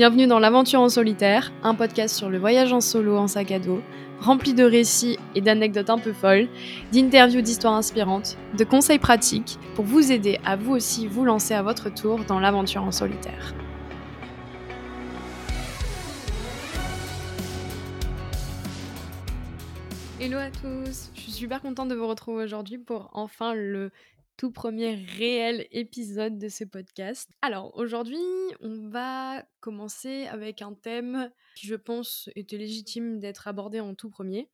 Bienvenue 0.00 0.26
dans 0.26 0.38
l'Aventure 0.38 0.80
en 0.80 0.88
solitaire, 0.88 1.52
un 1.62 1.74
podcast 1.74 2.16
sur 2.16 2.30
le 2.30 2.38
voyage 2.38 2.72
en 2.72 2.80
solo 2.80 3.18
en 3.18 3.28
sac 3.28 3.50
à 3.52 3.58
dos, 3.58 3.82
rempli 4.18 4.54
de 4.54 4.64
récits 4.64 5.18
et 5.34 5.42
d'anecdotes 5.42 5.90
un 5.90 5.98
peu 5.98 6.14
folles, 6.14 6.48
d'interviews 6.90 7.42
d'histoires 7.42 7.74
inspirantes, 7.74 8.38
de 8.56 8.64
conseils 8.64 8.98
pratiques 8.98 9.58
pour 9.74 9.84
vous 9.84 10.10
aider 10.10 10.40
à 10.42 10.56
vous 10.56 10.72
aussi 10.72 11.06
vous 11.06 11.26
lancer 11.26 11.52
à 11.52 11.62
votre 11.62 11.92
tour 11.92 12.24
dans 12.24 12.40
l'aventure 12.40 12.82
en 12.82 12.92
solitaire. 12.92 13.54
Hello 20.18 20.38
à 20.38 20.48
tous, 20.50 21.10
je 21.14 21.20
suis 21.20 21.32
super 21.32 21.60
contente 21.60 21.90
de 21.90 21.94
vous 21.94 22.08
retrouver 22.08 22.44
aujourd'hui 22.44 22.78
pour 22.78 23.10
enfin 23.12 23.52
le 23.52 23.90
tout 24.40 24.50
premier 24.50 24.94
réel 24.94 25.68
épisode 25.70 26.38
de 26.38 26.48
ce 26.48 26.64
podcast. 26.64 27.30
Alors 27.42 27.76
aujourd'hui, 27.76 28.16
on 28.60 28.88
va 28.88 29.44
commencer 29.60 30.28
avec 30.28 30.62
un 30.62 30.72
thème 30.72 31.30
qui 31.56 31.66
je 31.66 31.74
pense 31.74 32.30
était 32.36 32.56
légitime 32.56 33.20
d'être 33.20 33.48
abordé 33.48 33.80
en 33.80 33.94
tout 33.94 34.08
premier, 34.08 34.48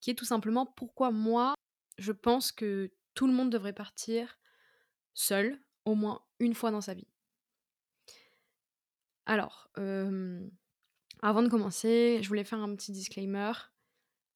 qui 0.00 0.10
est 0.10 0.14
tout 0.14 0.24
simplement 0.24 0.66
pourquoi 0.66 1.10
moi, 1.10 1.54
je 1.98 2.12
pense 2.12 2.52
que 2.52 2.92
tout 3.14 3.26
le 3.26 3.32
monde 3.32 3.50
devrait 3.50 3.72
partir 3.72 4.38
seul 5.14 5.58
au 5.84 5.96
moins 5.96 6.22
une 6.38 6.54
fois 6.54 6.70
dans 6.70 6.80
sa 6.80 6.94
vie. 6.94 7.08
Alors, 9.26 9.68
euh, 9.78 10.46
avant 11.22 11.42
de 11.42 11.48
commencer, 11.48 12.20
je 12.22 12.28
voulais 12.28 12.44
faire 12.44 12.60
un 12.60 12.72
petit 12.76 12.92
disclaimer. 12.92 13.50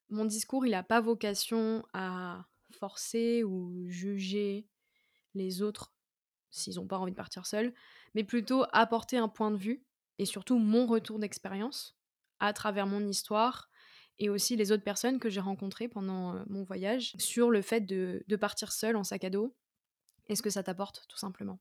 Mon 0.08 0.24
discours, 0.24 0.66
il 0.66 0.72
n'a 0.72 0.82
pas 0.82 1.00
vocation 1.00 1.86
à 1.92 2.48
forcer 2.72 3.44
ou 3.44 3.88
juger 3.88 4.66
les 5.34 5.62
autres 5.62 5.92
s'ils 6.50 6.76
n'ont 6.76 6.86
pas 6.86 6.98
envie 6.98 7.12
de 7.12 7.16
partir 7.16 7.46
seuls, 7.46 7.74
mais 8.14 8.24
plutôt 8.24 8.64
apporter 8.72 9.18
un 9.18 9.28
point 9.28 9.50
de 9.50 9.56
vue 9.56 9.84
et 10.18 10.24
surtout 10.24 10.58
mon 10.58 10.86
retour 10.86 11.18
d'expérience 11.18 11.96
à 12.40 12.52
travers 12.52 12.86
mon 12.86 13.06
histoire 13.06 13.70
et 14.18 14.28
aussi 14.28 14.56
les 14.56 14.72
autres 14.72 14.84
personnes 14.84 15.20
que 15.20 15.28
j'ai 15.28 15.40
rencontrées 15.40 15.88
pendant 15.88 16.34
euh, 16.34 16.42
mon 16.48 16.64
voyage 16.64 17.14
sur 17.18 17.50
le 17.50 17.62
fait 17.62 17.80
de, 17.82 18.24
de 18.26 18.36
partir 18.36 18.72
seul 18.72 18.96
en 18.96 19.04
sac 19.04 19.24
à 19.24 19.30
dos 19.30 19.54
et 20.28 20.36
ce 20.36 20.42
que 20.42 20.50
ça 20.50 20.62
t'apporte 20.62 21.04
tout 21.08 21.18
simplement. 21.18 21.60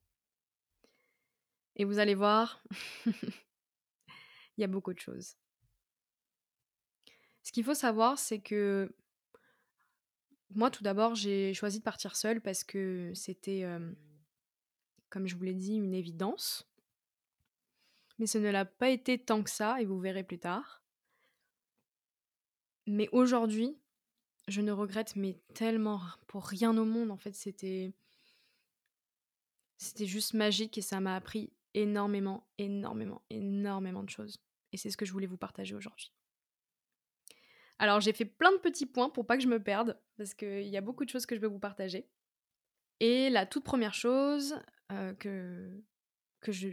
Et 1.76 1.86
vous 1.86 2.00
allez 2.00 2.16
voir, 2.16 2.64
il 3.06 3.14
y 4.58 4.64
a 4.64 4.68
beaucoup 4.68 4.94
de 4.94 5.00
choses. 5.00 5.36
Ce 7.44 7.52
qu'il 7.52 7.64
faut 7.64 7.76
savoir, 7.76 8.18
c'est 8.18 8.40
que 8.40 8.94
moi, 10.56 10.72
tout 10.72 10.84
d'abord, 10.84 11.16
j'ai 11.16 11.54
choisi 11.54 11.80
de 11.80 11.84
partir 11.84 12.16
seule 12.16 12.42
parce 12.42 12.64
que 12.64 13.12
c'était, 13.14 13.66
comme 15.10 15.28
je 15.28 15.36
vous 15.36 15.44
l'ai 15.44 15.54
dit, 15.54 15.76
une 15.76 15.94
évidence. 15.94 16.68
Mais 18.20 18.28
ce 18.28 18.38
ne 18.38 18.50
l'a 18.50 18.66
pas 18.66 18.90
été 18.90 19.20
tant 19.20 19.44
que 19.44 19.50
ça, 19.50 19.80
et 19.80 19.86
vous 19.86 20.00
verrez 20.00 20.24
plus 20.24 20.40
tard. 20.40 20.82
Mais 22.88 23.10
aujourd'hui, 23.12 23.78
je 24.48 24.62
ne 24.62 24.72
regrette 24.72 25.16
mais 25.16 25.38
tellement 25.54 26.02
pour 26.28 26.46
rien 26.48 26.76
au 26.78 26.86
monde. 26.86 27.12
En 27.12 27.18
fait, 27.18 27.34
c'était 27.34 27.94
c'était 29.78 30.08
juste 30.08 30.34
magique 30.34 30.78
et 30.78 30.82
ça 30.82 31.00
m'a 31.00 31.16
appris 31.16 31.52
énormément, 31.74 32.48
énormément, 32.58 33.22
énormément 33.30 34.04
de 34.04 34.10
choses. 34.10 34.38
Et 34.72 34.78
c'est 34.78 34.90
ce 34.90 34.98
que 34.98 35.06
je 35.06 35.12
voulais 35.12 35.28
vous 35.28 35.38
partager 35.38 35.76
aujourd'hui. 35.76 36.12
Alors 37.80 38.00
j'ai 38.02 38.14
fait 38.14 38.26
plein 38.26 38.52
de 38.52 38.58
petits 38.58 38.86
points 38.86 39.10
pour 39.10 39.26
pas 39.26 39.38
que 39.38 39.44
je 39.44 39.48
me 39.48 39.62
perde, 39.62 40.00
parce 40.18 40.34
qu'il 40.34 40.68
y 40.68 40.78
a 40.78 40.82
beaucoup 40.82 41.06
de 41.06 41.10
choses 41.10 41.26
que 41.26 41.36
je 41.36 41.42
veux 41.42 41.48
vous 41.48 41.60
partager. 41.60 42.10
Et 43.00 43.30
la 43.30 43.46
toute 43.46 43.64
première 43.64 43.94
chose 43.94 44.60
euh, 44.92 45.14
que, 45.14 45.84
je, 46.48 46.70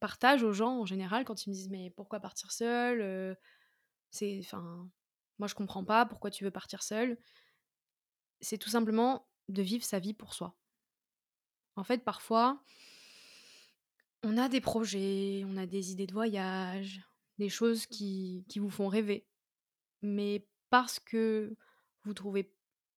partage 0.00 0.42
aux 0.42 0.52
gens 0.52 0.80
en 0.80 0.86
général 0.86 1.24
quand 1.24 1.44
ils 1.44 1.50
me 1.50 1.54
disent 1.54 1.70
mais 1.70 1.90
pourquoi 1.90 2.20
partir 2.20 2.52
seul 2.52 3.00
euh, 3.00 3.34
C'est, 4.10 4.42
moi 5.38 5.48
je 5.48 5.54
comprends 5.54 5.84
pas 5.84 6.06
pourquoi 6.06 6.30
tu 6.30 6.44
veux 6.44 6.50
partir 6.52 6.82
seul. 6.82 7.18
C'est 8.40 8.58
tout 8.58 8.70
simplement 8.70 9.28
de 9.48 9.62
vivre 9.62 9.84
sa 9.84 9.98
vie 9.98 10.14
pour 10.14 10.34
soi. 10.34 10.56
En 11.74 11.84
fait, 11.84 12.04
parfois, 12.04 12.62
on 14.22 14.36
a 14.36 14.48
des 14.48 14.60
projets, 14.60 15.42
on 15.46 15.56
a 15.56 15.66
des 15.66 15.92
idées 15.92 16.06
de 16.06 16.12
voyage, 16.12 17.00
des 17.38 17.48
choses 17.48 17.86
qui 17.86 18.44
vous 18.56 18.70
font 18.70 18.88
rêver 18.88 19.27
mais 20.02 20.46
parce 20.70 20.98
que 20.98 21.54
vous 22.04 22.14
trouvez 22.14 22.52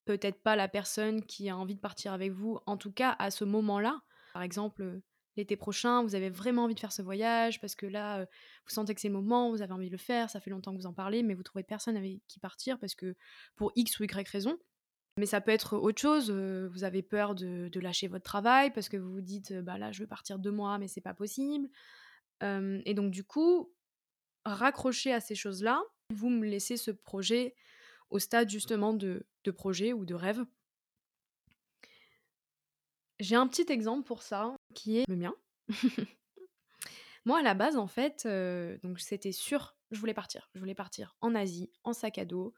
peut-être 0.06 0.41
pas 0.41 0.56
la 0.56 0.67
personne 0.67 1.23
qui 1.23 1.50
a 1.50 1.57
envie 1.57 1.75
de 1.75 1.79
partir 1.79 2.13
avec 2.13 2.31
vous, 2.31 2.59
en 2.66 2.78
tout 2.78 2.91
cas 2.91 3.16
à 3.19 3.31
ce 3.31 3.44
moment-là. 3.45 4.01
Par 4.34 4.41
exemple, 4.41 5.01
l'été 5.38 5.56
prochain, 5.56 6.03
vous 6.03 6.16
avez 6.16 6.29
vraiment 6.29 6.66
envie 6.66 6.75
de 6.75 6.79
faire 6.79 6.91
ce 6.91 7.01
voyage 7.01 7.61
parce 7.61 7.75
que 7.75 7.85
là, 7.85 8.23
vous 8.23 8.73
sentez 8.73 8.94
que 8.94 9.01
c'est 9.01 9.07
le 9.07 9.13
moment, 9.13 9.50
vous 9.50 9.61
avez 9.61 9.73
envie 9.73 9.88
de 9.88 9.91
le 9.91 9.97
faire, 9.97 10.29
ça 10.29 10.40
fait 10.40 10.50
longtemps 10.50 10.72
que 10.72 10.78
vous 10.78 10.88
en 10.88 10.94
parlez, 10.94 11.23
mais 11.23 11.34
vous 11.34 11.44
trouvez 11.44 11.63
personne 11.63 11.97
avec 11.97 12.19
qui 12.28 12.40
partir 12.40 12.79
parce 12.79 12.95
que 12.95 13.16
pour 13.56 13.72
X 13.75 14.00
ou 14.00 14.03
Y 14.03 14.28
raison. 14.28 14.57
Mais 15.17 15.25
ça 15.25 15.41
peut 15.41 15.51
être 15.51 15.78
autre 15.78 16.01
chose, 16.01 16.31
vous 16.31 16.84
avez 16.84 17.01
peur 17.01 17.35
de, 17.35 17.69
lâcher 17.79 18.07
votre 18.07 18.23
travail 18.23 18.72
parce 18.72 18.88
que 18.88 18.97
vous 18.97 19.11
vous 19.11 19.22
dites, 19.22 19.53
bah 19.53 19.78
là, 19.78 19.91
je 19.91 20.01
veux 20.01 20.07
partir 20.07 20.40
deux 20.40 20.51
mois, 20.51 20.78
mais 20.78 20.88
c'est 20.88 21.01
pas 21.01 21.13
possible. 21.13 21.67
et 22.41 22.94
donc, 22.94 23.11
du 23.11 23.23
coup, 23.23 23.73
raccrocher 24.45 25.13
à 25.13 25.19
ces 25.19 25.35
choses-là, 25.35 25.81
vous 26.11 26.29
me 26.29 26.45
laissez 26.45 26.77
ce 26.77 26.91
projet 26.91 27.55
au 28.09 28.19
stade 28.19 28.49
justement 28.49 28.94
de, 28.94 29.25
projet 29.55 29.94
ou 29.94 30.05
de 30.05 30.13
rêve? 30.13 30.44
J'ai 33.19 33.35
un 33.35 33.47
petit 33.47 33.72
exemple 33.72 34.05
pour 34.07 34.23
ça 34.23 34.55
qui 34.73 34.97
est 34.97 35.07
le 35.07 35.16
mien. 35.16 35.35
Moi, 37.25 37.39
à 37.39 37.44
la 37.44 37.53
base, 37.53 37.77
en 37.77 37.88
fait, 37.88 38.23
euh, 38.25 38.77
donc 38.81 38.99
c'était 38.99 39.31
sûr, 39.31 39.75
je 39.91 39.99
voulais 39.99 40.13
partir. 40.13 40.49
Je 40.55 40.59
voulais 40.59 40.73
partir 40.73 41.16
en 41.22 41.35
Asie, 41.35 41.72
en 41.83 41.94
sac 41.94 42.17
à 42.17 42.25
dos, 42.25 42.53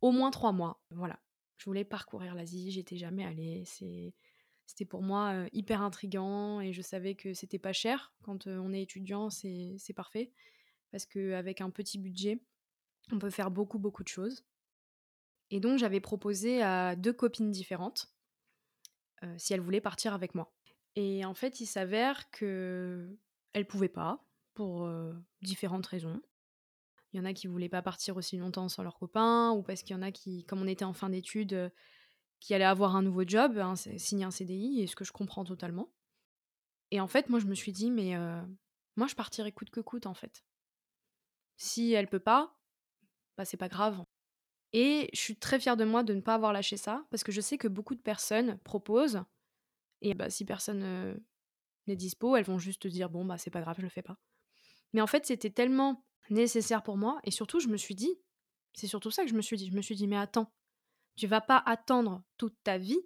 au 0.00 0.12
moins 0.12 0.30
trois 0.30 0.52
mois. 0.52 0.80
Voilà. 0.90 1.18
Je 1.56 1.64
voulais 1.64 1.84
parcourir 1.84 2.34
l'Asie, 2.34 2.70
j'étais 2.70 2.96
jamais 2.96 3.24
allée. 3.24 3.64
C'était 3.64 4.84
pour 4.84 5.02
moi 5.02 5.32
euh, 5.32 5.48
hyper 5.52 5.82
intrigant 5.82 6.60
et 6.60 6.72
je 6.72 6.82
savais 6.82 7.14
que 7.14 7.34
c'était 7.34 7.58
pas 7.58 7.72
cher. 7.72 8.14
Quand 8.22 8.46
euh, 8.46 8.58
on 8.58 8.72
est 8.72 8.82
étudiant, 8.82 9.30
c'est 9.30 9.94
parfait. 9.94 10.32
Parce 10.90 11.06
qu'avec 11.06 11.60
un 11.60 11.70
petit 11.70 11.98
budget, 11.98 12.40
on 13.12 13.18
peut 13.18 13.30
faire 13.30 13.50
beaucoup, 13.50 13.78
beaucoup 13.78 14.02
de 14.02 14.08
choses. 14.08 14.44
Et 15.50 15.60
donc, 15.60 15.78
j'avais 15.78 16.00
proposé 16.00 16.62
à 16.62 16.96
deux 16.96 17.12
copines 17.12 17.50
différentes 17.50 18.14
euh, 19.22 19.34
si 19.38 19.52
elles 19.52 19.60
voulaient 19.60 19.80
partir 19.80 20.14
avec 20.14 20.34
moi. 20.34 20.52
Et 20.96 21.24
en 21.24 21.34
fait, 21.34 21.60
il 21.60 21.66
s'avère 21.66 22.30
qu'elles 22.30 23.18
ne 23.54 23.62
pouvaient 23.62 23.88
pas, 23.88 24.24
pour 24.54 24.84
euh, 24.84 25.12
différentes 25.42 25.86
raisons. 25.86 26.20
Il 27.12 27.18
y 27.18 27.20
en 27.20 27.24
a 27.24 27.32
qui 27.32 27.46
voulaient 27.46 27.68
pas 27.68 27.82
partir 27.82 28.16
aussi 28.16 28.36
longtemps 28.36 28.68
sans 28.68 28.82
leurs 28.82 28.98
copains, 28.98 29.50
ou 29.52 29.62
parce 29.62 29.82
qu'il 29.82 29.94
y 29.94 29.98
en 29.98 30.02
a 30.02 30.10
qui, 30.10 30.44
comme 30.44 30.62
on 30.62 30.66
était 30.66 30.84
en 30.84 30.92
fin 30.92 31.10
d'études, 31.10 31.52
euh, 31.52 31.70
qui 32.40 32.54
allaient 32.54 32.64
avoir 32.64 32.96
un 32.96 33.02
nouveau 33.02 33.26
job, 33.26 33.58
signer 33.96 34.24
un 34.24 34.30
CDI, 34.30 34.82
et 34.82 34.86
ce 34.86 34.96
que 34.96 35.04
je 35.04 35.12
comprends 35.12 35.44
totalement. 35.44 35.92
Et 36.90 37.00
en 37.00 37.06
fait, 37.06 37.28
moi, 37.28 37.38
je 37.38 37.46
me 37.46 37.54
suis 37.54 37.72
dit, 37.72 37.90
mais 37.90 38.14
moi, 38.96 39.06
je 39.06 39.14
partirai 39.14 39.50
coûte 39.50 39.70
que 39.70 39.80
coûte, 39.80 40.04
en 40.04 40.12
fait. 40.12 40.44
Si 41.56 41.92
elle 41.92 42.06
peut 42.06 42.18
pas, 42.18 42.54
bah, 43.36 43.44
c'est 43.44 43.56
pas 43.56 43.68
grave. 43.68 44.04
Et 44.72 45.08
je 45.12 45.20
suis 45.20 45.36
très 45.36 45.60
fière 45.60 45.76
de 45.76 45.84
moi 45.84 46.02
de 46.02 46.14
ne 46.14 46.20
pas 46.20 46.34
avoir 46.34 46.52
lâché 46.52 46.76
ça, 46.76 47.04
parce 47.10 47.22
que 47.22 47.32
je 47.32 47.40
sais 47.40 47.58
que 47.58 47.68
beaucoup 47.68 47.94
de 47.94 48.00
personnes 48.00 48.58
proposent, 48.64 49.22
et 50.00 50.14
bah, 50.14 50.30
si 50.30 50.44
personne 50.44 51.20
n'est 51.86 51.96
dispo, 51.96 52.36
elles 52.36 52.44
vont 52.44 52.58
juste 52.58 52.86
dire 52.86 53.08
bon, 53.08 53.24
bah 53.24 53.38
c'est 53.38 53.50
pas 53.50 53.60
grave, 53.60 53.76
je 53.78 53.82
le 53.82 53.88
fais 53.88 54.02
pas. 54.02 54.18
Mais 54.92 55.00
en 55.00 55.06
fait, 55.06 55.26
c'était 55.26 55.50
tellement 55.50 56.04
nécessaire 56.30 56.82
pour 56.82 56.96
moi, 56.96 57.20
et 57.24 57.30
surtout, 57.30 57.60
je 57.60 57.68
me 57.68 57.76
suis 57.76 57.94
dit, 57.94 58.18
c'est 58.74 58.86
surtout 58.86 59.10
ça 59.10 59.22
que 59.24 59.30
je 59.30 59.34
me 59.34 59.42
suis 59.42 59.56
dit, 59.56 59.68
je 59.70 59.76
me 59.76 59.82
suis 59.82 59.94
dit, 59.94 60.08
mais 60.08 60.16
attends, 60.16 60.52
tu 61.16 61.26
vas 61.26 61.40
pas 61.40 61.62
attendre 61.66 62.24
toute 62.38 62.56
ta 62.64 62.78
vie 62.78 62.98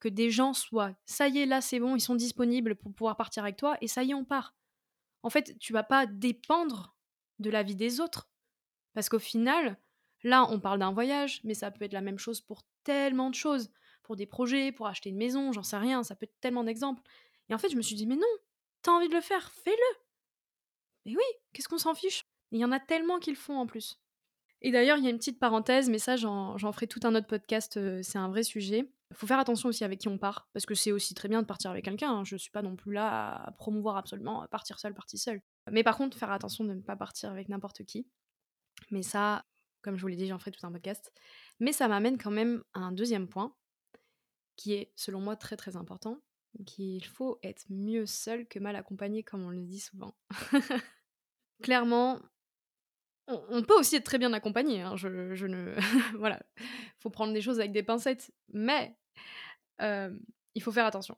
que 0.00 0.08
des 0.08 0.30
gens 0.30 0.52
soient, 0.52 0.94
ça 1.06 1.28
y 1.28 1.38
est, 1.38 1.46
là 1.46 1.60
c'est 1.60 1.80
bon, 1.80 1.96
ils 1.96 2.00
sont 2.00 2.14
disponibles 2.14 2.76
pour 2.76 2.92
pouvoir 2.94 3.16
partir 3.16 3.42
avec 3.42 3.56
toi, 3.56 3.76
et 3.80 3.88
ça 3.88 4.04
y 4.04 4.10
est, 4.10 4.14
on 4.14 4.24
part. 4.24 4.54
En 5.22 5.30
fait, 5.30 5.58
tu 5.58 5.72
vas 5.72 5.82
pas 5.82 6.06
dépendre 6.06 6.94
de 7.38 7.50
la 7.50 7.62
vie 7.62 7.76
des 7.76 8.00
autres. 8.00 8.30
Parce 8.94 9.08
qu'au 9.08 9.18
final, 9.18 9.76
là, 10.22 10.46
on 10.50 10.60
parle 10.60 10.78
d'un 10.78 10.92
voyage, 10.92 11.40
mais 11.44 11.54
ça 11.54 11.70
peut 11.70 11.84
être 11.84 11.92
la 11.92 12.00
même 12.00 12.18
chose 12.18 12.40
pour 12.40 12.62
tellement 12.84 13.30
de 13.30 13.34
choses. 13.34 13.70
Pour 14.02 14.16
des 14.16 14.26
projets, 14.26 14.72
pour 14.72 14.86
acheter 14.86 15.10
une 15.10 15.16
maison, 15.16 15.52
j'en 15.52 15.62
sais 15.62 15.76
rien, 15.76 16.02
ça 16.02 16.14
peut 16.14 16.24
être 16.24 16.40
tellement 16.40 16.64
d'exemples. 16.64 17.02
Et 17.48 17.54
en 17.54 17.58
fait, 17.58 17.70
je 17.70 17.76
me 17.76 17.82
suis 17.82 17.96
dit, 17.96 18.06
mais 18.06 18.16
non, 18.16 18.22
t'as 18.82 18.92
envie 18.92 19.08
de 19.08 19.14
le 19.14 19.20
faire, 19.20 19.50
fais-le. 19.50 19.98
Mais 21.06 21.16
oui, 21.16 21.24
qu'est-ce 21.52 21.68
qu'on 21.68 21.78
s'en 21.78 21.94
fiche? 21.94 22.24
Il 22.52 22.58
y 22.58 22.64
en 22.64 22.72
a 22.72 22.80
tellement 22.80 23.18
qu'ils 23.18 23.36
font 23.36 23.58
en 23.58 23.66
plus. 23.66 23.98
Et 24.62 24.70
d'ailleurs, 24.70 24.96
il 24.96 25.04
y 25.04 25.06
a 25.06 25.10
une 25.10 25.18
petite 25.18 25.38
parenthèse, 25.38 25.90
mais 25.90 25.98
ça, 25.98 26.16
j'en 26.16 26.72
ferai 26.72 26.86
tout 26.86 27.00
un 27.04 27.14
autre 27.14 27.26
podcast, 27.26 27.76
euh, 27.76 28.00
c'est 28.02 28.16
un 28.16 28.28
vrai 28.28 28.42
sujet. 28.42 28.90
Il 29.10 29.16
faut 29.16 29.26
faire 29.26 29.38
attention 29.38 29.68
aussi 29.68 29.84
avec 29.84 30.00
qui 30.00 30.08
on 30.08 30.16
part, 30.16 30.48
parce 30.54 30.64
que 30.64 30.74
c'est 30.74 30.90
aussi 30.90 31.14
très 31.14 31.28
bien 31.28 31.42
de 31.42 31.46
partir 31.46 31.70
avec 31.70 31.84
quelqu'un. 31.84 32.10
Hein. 32.10 32.24
Je 32.24 32.34
ne 32.34 32.38
suis 32.38 32.50
pas 32.50 32.62
non 32.62 32.74
plus 32.74 32.92
là 32.92 33.44
à 33.44 33.50
promouvoir 33.52 33.96
absolument 33.96 34.46
partir 34.50 34.78
seul, 34.78 34.94
partir 34.94 35.18
seul. 35.18 35.42
Mais 35.70 35.82
par 35.82 35.98
contre, 35.98 36.16
faire 36.16 36.30
attention 36.30 36.64
de 36.64 36.72
ne 36.72 36.80
pas 36.80 36.96
partir 36.96 37.30
avec 37.30 37.48
n'importe 37.50 37.84
qui. 37.84 38.06
Mais 38.90 39.02
ça, 39.02 39.44
comme 39.82 39.96
je 39.96 40.02
vous 40.02 40.08
l'ai 40.08 40.16
dit, 40.16 40.26
j'en 40.26 40.38
ferai 40.38 40.50
tout 40.50 40.66
un 40.66 40.72
podcast. 40.72 41.12
Mais 41.60 41.72
ça 41.72 41.88
m'amène 41.88 42.18
quand 42.18 42.30
même 42.30 42.62
à 42.72 42.80
un 42.80 42.92
deuxième 42.92 43.28
point, 43.28 43.54
qui 44.56 44.74
est 44.74 44.92
selon 44.96 45.20
moi 45.20 45.36
très 45.36 45.56
très 45.56 45.76
important, 45.76 46.20
qu'il 46.66 47.04
faut 47.04 47.38
être 47.42 47.64
mieux 47.68 48.06
seul 48.06 48.46
que 48.46 48.58
mal 48.58 48.76
accompagné, 48.76 49.22
comme 49.22 49.44
on 49.44 49.50
le 49.50 49.62
dit 49.62 49.80
souvent. 49.80 50.16
clairement, 51.62 52.20
on, 53.26 53.62
peut 53.62 53.78
aussi 53.78 53.96
être 53.96 54.04
très 54.04 54.18
bien 54.18 54.32
accompagné. 54.32 54.82
Hein, 54.82 54.96
je, 54.96 55.08
ne. 55.46 55.74
voilà. 56.18 56.42
faut 56.98 57.10
prendre 57.10 57.32
les 57.32 57.40
choses 57.40 57.58
avec 57.58 57.72
des 57.72 57.82
pincettes. 57.82 58.32
Mais 58.52 58.96
il 59.80 60.62
faut 60.62 60.72
faire 60.72 60.86
attention. 60.86 61.16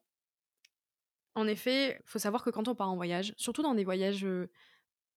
En 1.35 1.47
effet, 1.47 2.01
il 2.01 2.09
faut 2.09 2.19
savoir 2.19 2.43
que 2.43 2.51
quand 2.51 2.69
on 2.69 2.75
part 2.75 2.91
en 2.91 2.97
voyage, 2.97 3.35
surtout 3.37 3.63
dans 3.63 3.75
des 3.75 3.85
voyages 3.85 4.27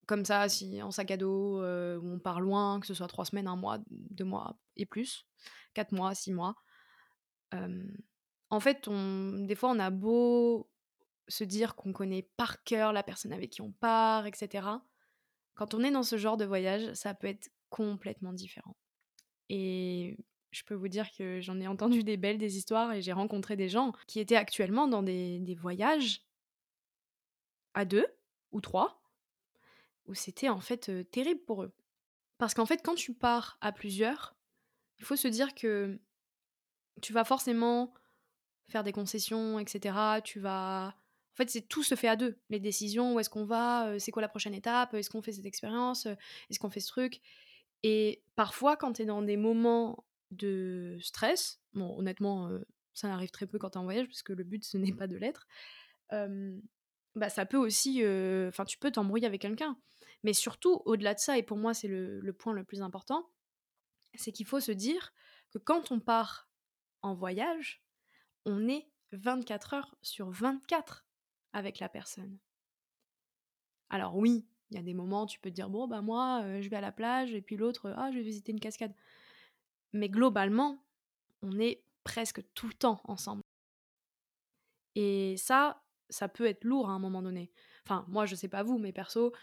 comme 0.09 0.25
ça, 0.25 0.49
si 0.49 0.81
en 0.81 0.91
sac 0.91 1.11
à 1.11 1.17
dos, 1.17 1.61
où 1.61 2.13
on 2.13 2.19
part 2.19 2.41
loin, 2.41 2.79
que 2.79 2.87
ce 2.87 2.93
soit 2.93 3.07
trois 3.07 3.25
semaines, 3.25 3.47
un 3.47 3.55
mois, 3.55 3.79
deux 3.89 4.25
mois 4.25 4.57
et 4.75 4.85
plus, 4.85 5.25
quatre 5.73 5.93
mois, 5.93 6.15
six 6.15 6.33
mois, 6.33 6.55
en 8.49 8.59
fait, 8.59 8.89
des 8.89 9.55
fois, 9.55 9.69
on 9.69 9.79
a 9.79 9.91
beau 9.91 10.69
se 11.27 11.43
dire 11.43 11.75
qu'on 11.75 11.93
connaît 11.93 12.27
par 12.37 12.63
cœur 12.63 12.91
la 12.91 13.03
personne 13.03 13.33
avec 13.33 13.51
qui 13.51 13.61
on 13.61 13.71
part, 13.71 14.25
etc. 14.25 14.67
Quand 15.53 15.73
on 15.73 15.83
est 15.83 15.91
dans 15.91 16.03
ce 16.03 16.17
genre 16.17 16.37
de 16.37 16.45
voyage, 16.45 16.93
ça 16.93 17.13
peut 17.13 17.27
être 17.27 17.49
complètement 17.69 18.33
différent. 18.33 18.75
Et 19.49 20.17
je 20.51 20.63
peux 20.63 20.73
vous 20.73 20.87
dire 20.87 21.11
que 21.11 21.39
j'en 21.41 21.59
ai 21.59 21.67
entendu 21.67 22.03
des 22.03 22.17
belles, 22.17 22.37
des 22.37 22.57
histoires, 22.57 22.91
et 22.93 23.01
j'ai 23.01 23.13
rencontré 23.13 23.55
des 23.55 23.69
gens 23.69 23.93
qui 24.07 24.19
étaient 24.19 24.35
actuellement 24.35 24.87
dans 24.87 25.03
des, 25.03 25.55
voyages 25.59 26.23
à 27.75 27.85
deux 27.85 28.07
ou 28.51 28.61
trois, 28.61 28.98
où 30.09 30.13
c'était 30.13 30.49
en 30.49 30.59
fait 30.59 31.09
terrible 31.11 31.41
pour 31.45 31.63
eux. 31.63 31.71
Parce 32.37 32.53
qu'en 32.53 32.65
fait, 32.65 32.81
quand 32.83 32.95
tu 32.95 33.13
pars 33.13 33.57
à 33.61 33.71
plusieurs, 33.71 34.35
il 34.97 35.05
faut 35.05 35.15
se 35.15 35.27
dire 35.27 35.55
que 35.55 35.99
tu 37.01 37.13
vas 37.13 37.23
forcément 37.23 37.93
faire 38.67 38.83
des 38.83 38.91
concessions, 38.91 39.59
etc. 39.59 39.95
Tu 40.23 40.39
vas. 40.39 40.95
En 41.33 41.35
fait, 41.35 41.49
c'est 41.49 41.61
tout 41.61 41.83
se 41.83 41.95
fait 41.95 42.09
à 42.09 42.15
deux. 42.15 42.37
Les 42.49 42.59
décisions, 42.59 43.13
où 43.13 43.19
est-ce 43.19 43.29
qu'on 43.29 43.45
va, 43.45 43.97
c'est 43.99 44.11
quoi 44.11 44.21
la 44.21 44.27
prochaine 44.27 44.53
étape, 44.53 44.93
est-ce 44.93 45.09
qu'on 45.09 45.21
fait 45.21 45.31
cette 45.31 45.45
expérience, 45.45 46.05
est-ce 46.05 46.59
qu'on 46.59 46.69
fait 46.69 46.81
ce 46.81 46.89
truc? 46.89 47.21
Et 47.83 48.21
parfois, 48.35 48.75
quand 48.75 48.93
tu 48.93 49.03
es 49.03 49.05
dans 49.05 49.21
des 49.21 49.37
moments 49.37 50.03
de 50.31 50.97
stress. 51.01 51.61
Bon, 51.73 51.97
honnêtement, 51.97 52.49
ça 52.93 53.13
arrive 53.13 53.31
très 53.31 53.47
peu 53.47 53.57
quand 53.57 53.71
tu 53.71 53.77
es 53.77 53.81
en 53.81 53.83
voyage, 53.83 54.07
parce 54.07 54.23
que 54.23 54.33
le 54.33 54.43
but, 54.43 54.63
ce 54.63 54.77
n'est 54.77 54.93
pas 54.93 55.07
de 55.07 55.15
l'être. 55.15 55.47
Bah, 57.15 57.29
ça 57.29 57.45
peut 57.45 57.57
aussi. 57.57 58.03
Enfin, 58.47 58.65
tu 58.65 58.77
peux 58.77 58.91
t'embrouiller 58.91 59.27
avec 59.27 59.41
quelqu'un. 59.41 59.77
Mais 60.23 60.33
surtout, 60.33 60.81
au-delà 60.85 61.13
de 61.13 61.19
ça, 61.19 61.37
et 61.37 61.43
pour 61.43 61.57
moi, 61.57 61.73
c'est 61.73 61.87
le, 61.87 62.33
point 62.33 62.53
le 62.53 62.63
plus 62.63 62.81
important, 62.81 63.29
c'est 64.15 64.31
qu'il 64.31 64.45
faut 64.45 64.59
se 64.59 64.71
dire 64.71 65.13
que 65.51 65.57
quand 65.57 65.91
on 65.91 65.99
part 65.99 66.49
en 67.01 67.13
voyage, 67.13 67.81
on 68.45 68.67
est 68.67 68.89
24 69.13 69.73
heures 69.73 69.95
sur 70.01 70.29
24 70.29 71.05
avec 71.53 71.79
la 71.79 71.89
personne. 71.89 72.37
Alors 73.89 74.15
oui, 74.17 74.45
il 74.69 74.77
y 74.77 74.79
a 74.79 74.83
des 74.83 74.93
moments, 74.93 75.25
tu 75.25 75.39
peux 75.39 75.49
te 75.49 75.55
dire, 75.55 75.69
bon, 75.69 75.87
bah 75.87 76.01
moi, 76.01 76.43
je 76.61 76.69
vais 76.69 76.75
à 76.75 76.81
la 76.81 76.91
plage, 76.91 77.33
et 77.33 77.41
puis 77.41 77.55
l'autre, 77.55 77.93
ah, 77.97 78.11
je 78.11 78.17
vais 78.17 78.23
visiter 78.23 78.51
une 78.51 78.59
cascade. 78.59 78.93
Mais 79.93 80.09
globalement, 80.09 80.83
on 81.41 81.59
est 81.59 81.81
presque 82.03 82.43
tout 82.53 82.67
le 82.67 82.73
temps 82.73 83.01
ensemble. 83.05 83.41
Et 84.95 85.37
ça, 85.37 85.81
ça 86.09 86.27
peut 86.27 86.45
être 86.45 86.63
lourd 86.63 86.89
à 86.89 86.93
un 86.93 86.99
moment 86.99 87.21
donné. 87.21 87.51
Enfin, 87.85 88.05
moi, 88.07 88.25
je 88.25 88.35
sais 88.35 88.47
pas 88.47 88.63
vous, 88.63 88.77
mais 88.77 88.91
perso, 88.91 89.33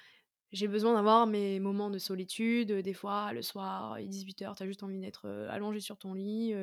j'ai 0.52 0.68
besoin 0.68 0.94
d'avoir 0.94 1.26
mes 1.26 1.60
moments 1.60 1.90
de 1.90 1.98
solitude. 1.98 2.72
Des 2.72 2.94
fois, 2.94 3.32
le 3.32 3.42
soir, 3.42 3.98
il 4.00 4.06
est 4.06 4.08
18h, 4.08 4.54
t'as 4.56 4.66
juste 4.66 4.82
envie 4.82 5.00
d'être 5.00 5.28
allongé 5.50 5.80
sur 5.80 5.98
ton 5.98 6.14
lit, 6.14 6.54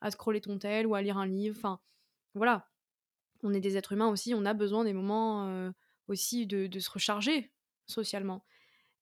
à 0.00 0.10
scroller 0.10 0.40
ton 0.40 0.58
tel 0.58 0.86
ou 0.86 0.94
à 0.94 1.02
lire 1.02 1.18
un 1.18 1.26
livre. 1.26 1.56
Enfin, 1.58 1.80
voilà. 2.34 2.68
On 3.42 3.52
est 3.52 3.60
des 3.60 3.76
êtres 3.76 3.92
humains 3.92 4.08
aussi, 4.08 4.34
on 4.34 4.44
a 4.44 4.54
besoin 4.54 4.84
des 4.84 4.94
moments 4.94 5.70
aussi 6.08 6.46
de, 6.46 6.66
de 6.66 6.78
se 6.80 6.90
recharger 6.90 7.52
socialement. 7.86 8.44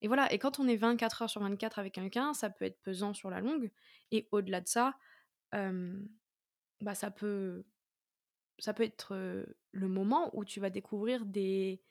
Et 0.01 0.09
voilà, 0.09 0.33
et 0.33 0.39
quand 0.39 0.59
on 0.59 0.67
est 0.67 0.77
24 0.77 1.23
heures 1.23 1.31
sur 1.31 1.41
24 1.41 1.79
avec 1.79 1.95
quelqu'un, 1.95 2.35
ça 2.35 2.51
peut 2.51 2.65
être 2.65 2.83
pesant 2.83 3.15
sur 3.15 3.31
la 3.31 3.41
longue. 3.41 3.71
Et 4.11 4.29
au-delà 4.33 4.61
de 4.61 4.67
ça, 4.69 4.95
bah 5.53 6.95
ça 6.95 7.11
peut, 7.11 7.65
ça 8.59 8.75
peut 8.75 8.83
être 8.83 9.47
le 9.73 9.89
moment 9.89 10.31
où 10.37 10.45
tu 10.45 10.61
vas 10.61 10.71
découvrir 10.71 11.27
des 11.27 11.83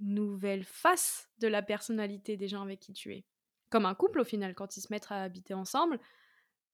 nouvelles 0.00 0.64
faces 0.64 1.28
de 1.38 1.48
la 1.48 1.62
personnalité 1.62 2.36
des 2.36 2.48
gens 2.48 2.62
avec 2.62 2.80
qui 2.80 2.92
tu 2.92 3.14
es. 3.14 3.24
Comme 3.68 3.86
un 3.86 3.94
couple 3.94 4.20
au 4.20 4.24
final, 4.24 4.54
quand 4.54 4.76
ils 4.76 4.80
se 4.80 4.88
mettent 4.90 5.10
à 5.10 5.22
habiter 5.22 5.54
ensemble, 5.54 6.00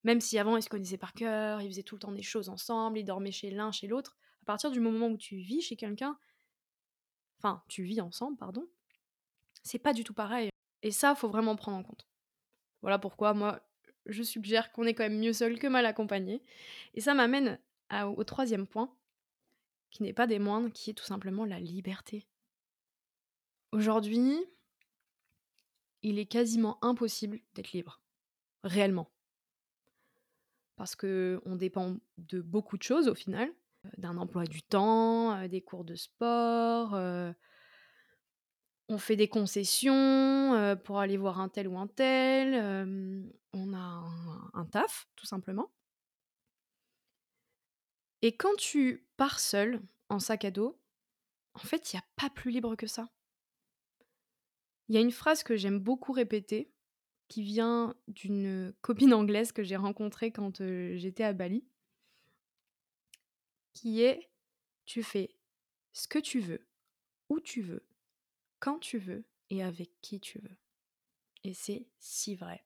même 0.04 0.20
si 0.20 0.38
avant 0.38 0.56
ils 0.56 0.62
se 0.62 0.68
connaissaient 0.68 0.98
par 0.98 1.12
cœur, 1.12 1.60
ils 1.62 1.68
faisaient 1.68 1.82
tout 1.82 1.96
le 1.96 2.00
temps 2.00 2.12
des 2.12 2.22
choses 2.22 2.48
ensemble, 2.48 2.98
ils 2.98 3.04
dormaient 3.04 3.32
chez 3.32 3.50
l'un, 3.50 3.72
chez 3.72 3.86
l'autre, 3.86 4.16
à 4.42 4.44
partir 4.44 4.70
du 4.70 4.80
moment 4.80 5.08
où 5.08 5.16
tu 5.16 5.36
vis 5.36 5.62
chez 5.62 5.76
quelqu'un, 5.76 6.18
enfin 7.38 7.62
tu 7.68 7.82
vis 7.82 8.00
ensemble, 8.00 8.36
pardon, 8.36 8.68
c'est 9.62 9.78
pas 9.78 9.92
du 9.92 10.04
tout 10.04 10.14
pareil. 10.14 10.50
Et 10.82 10.92
ça, 10.92 11.14
faut 11.14 11.28
vraiment 11.28 11.56
prendre 11.56 11.78
en 11.78 11.82
compte. 11.82 12.06
Voilà 12.82 12.98
pourquoi 12.98 13.34
moi, 13.34 13.60
je 14.06 14.22
suggère 14.22 14.70
qu'on 14.70 14.84
est 14.84 14.94
quand 14.94 15.02
même 15.02 15.18
mieux 15.18 15.32
seul 15.32 15.58
que 15.58 15.66
mal 15.66 15.86
accompagné. 15.86 16.42
Et 16.94 17.00
ça 17.00 17.14
m'amène 17.14 17.58
au 17.92 18.22
troisième 18.24 18.66
point, 18.66 18.94
n'est 20.02 20.12
pas 20.12 20.26
des 20.26 20.38
moindres, 20.38 20.72
qui 20.72 20.90
est 20.90 20.94
tout 20.94 21.04
simplement 21.04 21.44
la 21.44 21.60
liberté. 21.60 22.26
Aujourd'hui, 23.72 24.36
il 26.02 26.18
est 26.18 26.26
quasiment 26.26 26.78
impossible 26.82 27.40
d'être 27.54 27.72
libre, 27.72 28.00
réellement. 28.64 29.10
Parce 30.76 30.94
que 30.94 31.40
on 31.44 31.56
dépend 31.56 31.96
de 32.18 32.40
beaucoup 32.40 32.76
de 32.76 32.82
choses 32.82 33.08
au 33.08 33.14
final, 33.14 33.50
d'un 33.98 34.16
emploi 34.18 34.44
du 34.44 34.62
temps, 34.62 35.32
euh, 35.32 35.48
des 35.48 35.62
cours 35.62 35.84
de 35.84 35.94
sport, 35.94 36.94
euh, 36.94 37.32
on 38.88 38.98
fait 38.98 39.16
des 39.16 39.28
concessions 39.28 40.76
pour 40.84 41.00
aller 41.00 41.16
voir 41.16 41.40
un 41.40 41.48
tel 41.48 41.66
ou 41.66 41.76
un 41.76 41.88
tel. 41.88 42.54
on 43.52 43.74
a 43.74 44.04
un, 44.54 44.64
taf, 44.66 45.08
tout 45.16 45.26
simplement. 45.26 45.70
Et 48.22 48.36
quand 48.36 48.54
tu 48.56 49.06
pars 49.16 49.40
seul, 49.40 49.80
en 50.08 50.18
sac 50.18 50.44
à 50.44 50.50
dos, 50.50 50.80
en 51.54 51.60
fait, 51.60 51.92
il 51.92 51.96
n'y 51.96 52.00
a 52.00 52.06
pas 52.16 52.30
plus 52.30 52.50
libre 52.50 52.76
que 52.76 52.86
ça. 52.86 53.08
Il 54.88 54.94
y 54.94 54.98
a 54.98 55.00
une 55.00 55.10
phrase 55.10 55.42
que 55.42 55.56
j'aime 55.56 55.78
beaucoup 55.78 56.12
répéter, 56.12 56.72
qui 57.28 57.42
vient 57.42 57.94
d'une 58.08 58.72
copine 58.82 59.12
anglaise 59.12 59.52
que 59.52 59.64
j'ai 59.64 59.76
rencontrée 59.76 60.30
quand 60.30 60.62
j'étais 60.94 61.24
à 61.24 61.32
Bali, 61.32 61.64
qui 63.72 64.02
est 64.02 64.30
Tu 64.84 65.02
fais 65.02 65.34
ce 65.92 66.06
que 66.06 66.18
tu 66.18 66.40
veux, 66.40 66.66
où 67.28 67.40
tu 67.40 67.62
veux, 67.62 67.84
quand 68.60 68.78
tu 68.78 68.98
veux 68.98 69.24
et 69.50 69.62
avec 69.62 69.90
qui 70.02 70.20
tu 70.20 70.38
veux. 70.38 70.56
Et 71.42 71.54
c'est 71.54 71.88
si 71.98 72.36
vrai. 72.36 72.64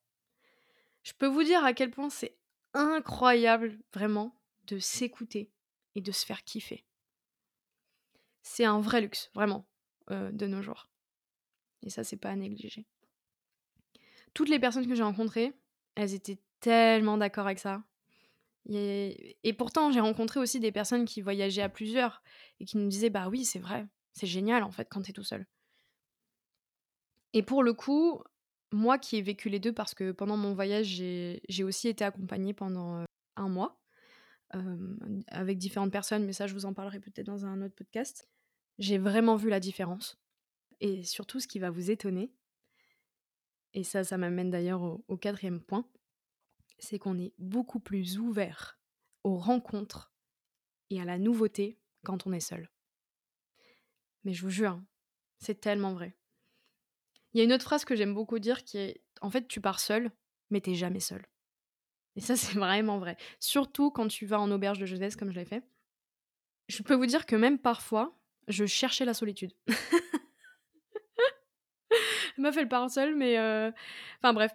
Je 1.02 1.12
peux 1.14 1.26
vous 1.26 1.42
dire 1.42 1.64
à 1.64 1.72
quel 1.72 1.90
point 1.90 2.10
c'est 2.10 2.36
incroyable, 2.74 3.78
vraiment, 3.92 4.39
de 4.70 4.78
s'écouter 4.78 5.50
et 5.94 6.00
de 6.00 6.12
se 6.12 6.24
faire 6.24 6.44
kiffer. 6.44 6.84
C'est 8.42 8.64
un 8.64 8.80
vrai 8.80 9.00
luxe, 9.00 9.30
vraiment, 9.34 9.66
euh, 10.10 10.30
de 10.30 10.46
nos 10.46 10.62
jours. 10.62 10.88
Et 11.82 11.90
ça, 11.90 12.04
c'est 12.04 12.16
pas 12.16 12.30
à 12.30 12.36
négliger. 12.36 12.86
Toutes 14.32 14.48
les 14.48 14.58
personnes 14.58 14.86
que 14.86 14.94
j'ai 14.94 15.02
rencontrées, 15.02 15.52
elles 15.96 16.14
étaient 16.14 16.38
tellement 16.60 17.18
d'accord 17.18 17.46
avec 17.46 17.58
ça. 17.58 17.82
Et, 18.68 19.54
pourtant, 19.58 19.90
j'ai 19.90 20.00
rencontré 20.00 20.38
aussi 20.38 20.60
des 20.60 20.70
personnes 20.70 21.04
qui 21.04 21.22
voyageaient 21.22 21.62
à 21.62 21.68
plusieurs 21.68 22.22
et 22.60 22.64
qui 22.64 22.76
nous 22.76 22.88
disaient 22.88 23.10
Bah 23.10 23.28
oui, 23.28 23.44
c'est 23.44 23.58
vrai, 23.58 23.86
c'est 24.12 24.26
génial 24.26 24.62
en 24.62 24.70
fait 24.70 24.86
quand 24.88 25.02
t'es 25.02 25.12
tout 25.12 25.24
seul. 25.24 25.46
Et 27.32 27.42
pour 27.42 27.62
le 27.62 27.72
coup, 27.72 28.22
moi 28.70 28.98
qui 28.98 29.16
ai 29.16 29.22
vécu 29.22 29.48
les 29.48 29.58
deux, 29.58 29.72
parce 29.72 29.94
que 29.94 30.12
pendant 30.12 30.36
mon 30.36 30.52
voyage, 30.52 30.86
j'ai 30.86 31.64
aussi 31.64 31.88
été 31.88 32.04
accompagnée 32.04 32.52
pendant 32.52 33.04
un 33.36 33.48
mois 33.48 33.79
avec 35.28 35.58
différentes 35.58 35.92
personnes, 35.92 36.24
mais 36.24 36.32
ça, 36.32 36.46
je 36.46 36.54
vous 36.54 36.66
en 36.66 36.74
parlerai 36.74 37.00
peut-être 37.00 37.26
dans 37.26 37.46
un 37.46 37.62
autre 37.62 37.74
podcast. 37.74 38.28
J'ai 38.78 38.98
vraiment 38.98 39.36
vu 39.36 39.48
la 39.48 39.60
différence. 39.60 40.20
Et 40.80 41.04
surtout, 41.04 41.40
ce 41.40 41.46
qui 41.46 41.58
va 41.58 41.70
vous 41.70 41.90
étonner, 41.90 42.32
et 43.74 43.84
ça, 43.84 44.02
ça 44.02 44.18
m'amène 44.18 44.50
d'ailleurs 44.50 44.82
au, 44.82 45.16
quatrième 45.16 45.60
point, 45.60 45.88
c'est 46.78 46.98
qu'on 46.98 47.18
est 47.18 47.32
beaucoup 47.38 47.78
plus 47.78 48.18
ouvert 48.18 48.80
aux 49.22 49.36
rencontres 49.36 50.12
et 50.88 51.00
à 51.00 51.04
la 51.04 51.18
nouveauté 51.18 51.78
quand 52.04 52.26
on 52.26 52.32
est 52.32 52.40
seul. 52.40 52.68
Mais 54.24 54.32
je 54.32 54.42
vous 54.42 54.50
jure, 54.50 54.72
hein, 54.72 54.86
c'est 55.38 55.60
tellement 55.60 55.94
vrai. 55.94 56.16
Il 57.32 57.38
y 57.38 57.40
a 57.42 57.44
une 57.44 57.52
autre 57.52 57.64
phrase 57.64 57.84
que 57.84 57.94
j'aime 57.94 58.14
beaucoup 58.14 58.38
dire 58.38 58.64
qui 58.64 58.78
est 58.78 59.02
en 59.20 59.30
fait, 59.30 59.46
tu 59.46 59.60
pars 59.60 59.80
seul, 59.80 60.10
mais 60.48 60.60
t'es 60.60 60.74
jamais 60.74 61.00
seul. 61.00 61.24
Et 62.16 62.20
ça, 62.20 62.36
c'est 62.36 62.58
vraiment 62.58 62.98
vrai. 62.98 63.16
Surtout 63.38 63.90
quand 63.90 64.08
tu 64.08 64.26
vas 64.26 64.40
en 64.40 64.50
auberge 64.50 64.78
de 64.78 64.86
jeunesse 64.86 65.16
comme 65.16 65.30
je 65.30 65.38
l'ai 65.38 65.44
fait. 65.44 65.62
Je 66.68 66.82
peux 66.82 66.94
vous 66.94 67.06
dire 67.06 67.26
que 67.26 67.36
même 67.36 67.58
parfois, 67.58 68.16
je 68.48 68.64
cherchais 68.64 69.04
la 69.04 69.14
solitude. 69.14 69.52
Ma 72.38 72.52
fait 72.52 72.62
le 72.62 72.68
part 72.68 72.90
seule, 72.90 73.16
mais. 73.16 73.38
Euh, 73.38 73.70
enfin 74.22 74.32
bref. 74.32 74.52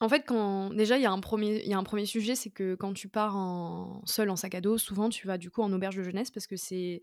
En 0.00 0.10
fait, 0.10 0.24
quand 0.26 0.70
déjà 0.70 0.98
il 0.98 1.02
y 1.02 1.06
a 1.06 1.12
un 1.12 1.20
premier, 1.20 2.06
sujet, 2.06 2.34
c'est 2.34 2.50
que 2.50 2.74
quand 2.74 2.92
tu 2.92 3.08
pars 3.08 3.34
en 3.34 4.04
seul 4.04 4.28
en 4.28 4.36
sac 4.36 4.54
à 4.54 4.60
dos, 4.60 4.76
souvent 4.76 5.08
tu 5.08 5.26
vas 5.26 5.38
du 5.38 5.50
coup 5.50 5.62
en 5.62 5.72
auberge 5.72 5.96
de 5.96 6.02
jeunesse 6.02 6.30
parce 6.30 6.46
que 6.46 6.56
c'est 6.56 7.00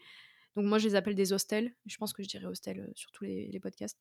Donc 0.55 0.65
moi, 0.65 0.77
je 0.77 0.88
les 0.88 0.95
appelle 0.95 1.15
des 1.15 1.33
hostels. 1.33 1.74
Je 1.88 1.98
pense 1.98 2.13
que 2.13 2.22
je 2.22 2.27
dirais 2.27 2.45
hostel 2.45 2.91
sur 2.95 3.12
tous 3.12 3.24
les, 3.24 3.60
podcasts. 3.60 4.00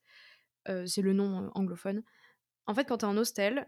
c'est 0.66 1.02
le 1.02 1.14
nom 1.14 1.50
anglophone. 1.54 2.02
En 2.66 2.74
fait, 2.74 2.84
quand 2.84 2.98
tu 2.98 3.06
es 3.06 3.08
en 3.08 3.16
hostel, 3.16 3.66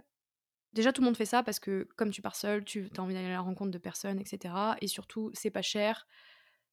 déjà 0.75 0.93
tout 0.93 1.01
le 1.01 1.07
monde 1.07 1.17
fait 1.17 1.25
ça 1.25 1.43
parce 1.43 1.59
que 1.61 1.89
comme 1.97 2.11
tu 2.11 2.21
pars 2.23 2.37
seul, 2.37 2.65
tu 2.65 2.91
as 2.97 3.01
envie 3.01 3.15
d'aller 3.15 3.29
à 3.29 3.31
la 3.31 3.41
rencontre 3.41 3.71
de 3.71 3.79
personnes, 3.79 4.21
etc. 4.21 4.55
Et 4.81 4.89
surtout, 4.89 5.31
c'est 5.33 5.51
pas 5.51 5.63
cher, 5.63 6.07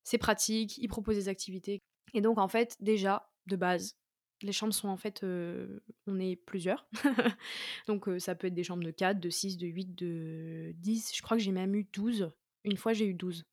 c'est 0.04 0.18
pratique, 0.18 0.78
ils 0.78 0.88
proposent 0.88 1.16
des 1.16 1.30
activités. 1.30 1.82
Et 2.14 2.22
donc, 2.22 2.38
en 2.38 2.48
fait, 2.48 2.76
déjà, 2.82 3.32
de 3.48 3.56
base, 3.56 3.96
les 4.42 4.52
chambres 4.52 4.74
sont 4.74 4.90
en 4.90 4.98
fait, 4.98 5.24
on 5.24 6.20
est 6.20 6.36
plusieurs. 6.36 6.88
Donc 7.88 8.08
ça 8.18 8.36
peut 8.36 8.48
être 8.48 8.54
des 8.54 8.64
chambres 8.64 8.84
de 8.84 8.92
4, 8.92 9.20
de 9.20 9.30
6, 9.30 9.58
de 9.58 9.68
8, 9.68 9.96
de 9.96 10.72
10. 10.78 11.12
Je 11.16 11.22
crois 11.22 11.38
que 11.38 11.44
j'ai 11.44 11.52
même 11.52 11.76
eu 11.76 11.88
12. 11.94 12.32
Une 12.64 12.78
fois, 12.78 12.94
j'ai 12.94 13.06
eu 13.06 13.14
12. 13.14 13.46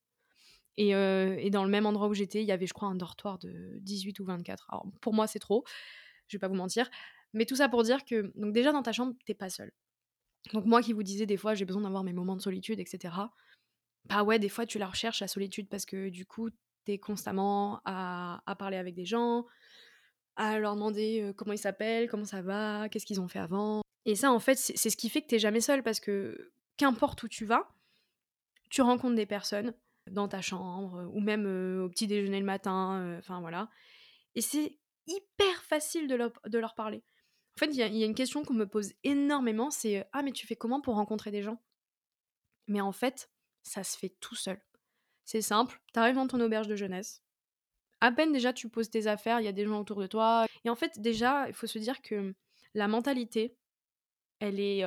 Et, 0.79 0.93
dans 1.51 1.65
le 1.65 1.71
même 1.71 1.87
endroit 1.87 2.09
où 2.09 2.15
j'étais, 2.15 2.41
il 2.41 2.47
y 2.47 2.53
avait, 2.53 2.67
je 2.67 2.73
crois, 2.73 2.89
un 2.89 2.95
dortoir 2.95 3.39
de 3.39 3.79
18 3.81 4.21
ou 4.21 4.25
24. 4.25 4.67
Alors 4.71 4.87
pour 5.01 5.13
moi, 5.13 5.27
c'est 5.27 5.41
trop. 5.41 5.65
Je 6.29 6.37
vais 6.37 6.41
pas 6.41 6.49
vous 6.49 6.55
mentir. 6.55 6.89
Mais 7.35 7.45
tout 7.47 7.57
ça 7.57 7.69
pour 7.69 7.83
dire 7.83 8.05
que, 8.05 8.33
donc 8.37 8.53
déjà 8.53 8.73
dans 8.73 8.83
ta 8.83 8.93
chambre, 8.93 9.15
t'es 9.27 9.35
pas 9.35 9.51
seul. 9.51 9.73
Donc 10.53 10.65
moi 10.65 10.83
qui 10.83 10.93
vous 10.93 11.03
disais 11.03 11.27
des 11.27 11.37
fois, 11.37 11.55
j'ai 11.55 11.65
besoin 11.65 11.83
d'avoir 11.83 12.05
mes 12.05 12.13
moments 12.13 12.37
de 12.37 12.41
solitude, 12.41 12.81
etc. 12.81 13.15
Bah 14.07 14.23
ouais, 14.23 14.39
des 14.39 14.49
fois 14.49 14.67
tu 14.67 14.79
la 14.79 14.87
recherches, 14.87 15.21
la 15.21 15.29
solitude, 15.29 15.69
parce 15.69 15.85
que 15.85 16.09
du 16.09 16.27
coup, 16.27 16.51
t'es 16.85 16.99
constamment 16.99 17.81
à, 17.85 18.43
parler 18.59 18.79
avec 18.79 18.95
des 18.95 19.05
gens, 19.05 19.47
à 20.37 20.59
leur 20.59 20.75
demander 20.75 21.33
comment 21.37 21.53
ils 21.53 21.59
s'appellent, 21.59 22.09
comment 22.09 22.25
ça 22.25 22.41
va, 22.41 22.89
qu'est-ce 22.89 23.05
qu'ils 23.05 23.21
ont 23.21 23.29
fait 23.29 23.39
avant. 23.39 23.83
Et 24.07 24.15
ça, 24.15 24.33
en 24.33 24.39
fait, 24.39 24.57
c'est 24.57 24.91
ce 24.91 24.97
qui 24.97 25.11
fait 25.11 25.21
que 25.21 25.27
t'es 25.27 25.39
jamais 25.39 25.61
seul 25.61 25.83
parce 25.83 26.01
que 26.01 26.53
qu'importe 26.79 27.23
où 27.23 27.29
tu 27.29 27.45
vas, 27.45 27.69
tu 28.71 28.81
rencontres 28.81 29.17
des 29.17 29.27
personnes 29.27 29.75
dans 30.11 30.29
ta 30.29 30.41
chambre 30.41 31.11
ou 31.13 31.21
même 31.21 31.45
au 31.85 31.89
petit 31.91 32.07
déjeuner 32.07 32.41
le 32.41 32.47
matin, 32.47 33.17
enfin 33.19 33.41
voilà. 33.41 33.69
Et 34.35 34.41
c'est 34.41 34.79
hyper 35.09 35.63
facile 35.65 36.07
de 36.07 36.15
leur, 36.15 36.33
de 36.47 36.59
leur 36.59 36.75
parler. 36.75 37.03
En 37.59 37.67
fait, 37.67 37.73
il 37.73 37.77
y, 37.77 38.05
a 38.05 38.07
une 38.07 38.15
question 38.15 38.45
qu'on 38.45 38.55
me 38.55 38.69
pose 38.69 38.93
énormément, 39.03 39.69
c'est 39.73 40.07
Ah, 40.13 40.23
mais 40.23 40.31
tu 40.31 40.47
fais 40.47 40.55
comment 40.55 40.81
pour 40.81 40.95
rencontrer 40.95 41.33
des 41.33 41.43
gens? 41.43 41.61
Mais 42.69 42.81
en 42.81 42.93
fait, 42.93 43.33
ça 43.65 43.83
se 43.83 43.99
fait 43.99 44.15
tout 44.21 44.37
seul. 44.37 44.63
C'est 45.25 45.43
simple, 45.43 45.83
t'arrives 45.93 46.15
dans 46.15 46.29
ton 46.29 46.41
auberge 46.41 46.69
de 46.69 46.77
jeunesse, 46.77 47.25
à 48.01 48.13
peine 48.13 48.33
déjà 48.33 48.53
tu 48.53 48.69
poses 48.69 48.91
tes 48.91 49.09
affaires, 49.09 49.41
il 49.41 49.45
y 49.45 49.49
a 49.49 49.53
des 49.53 49.65
gens 49.65 49.81
autour 49.81 50.01
de 50.01 50.07
toi. 50.07 50.47
Et 50.65 50.71
en 50.71 50.77
fait, 50.77 51.01
déjà, 51.01 51.49
il 51.49 51.53
faut 51.53 51.67
se 51.67 51.81
dire 51.81 52.01
que 52.01 52.33
la 52.75 52.87
mentalité, 52.87 53.57
elle 54.39 54.61
est 54.61 54.85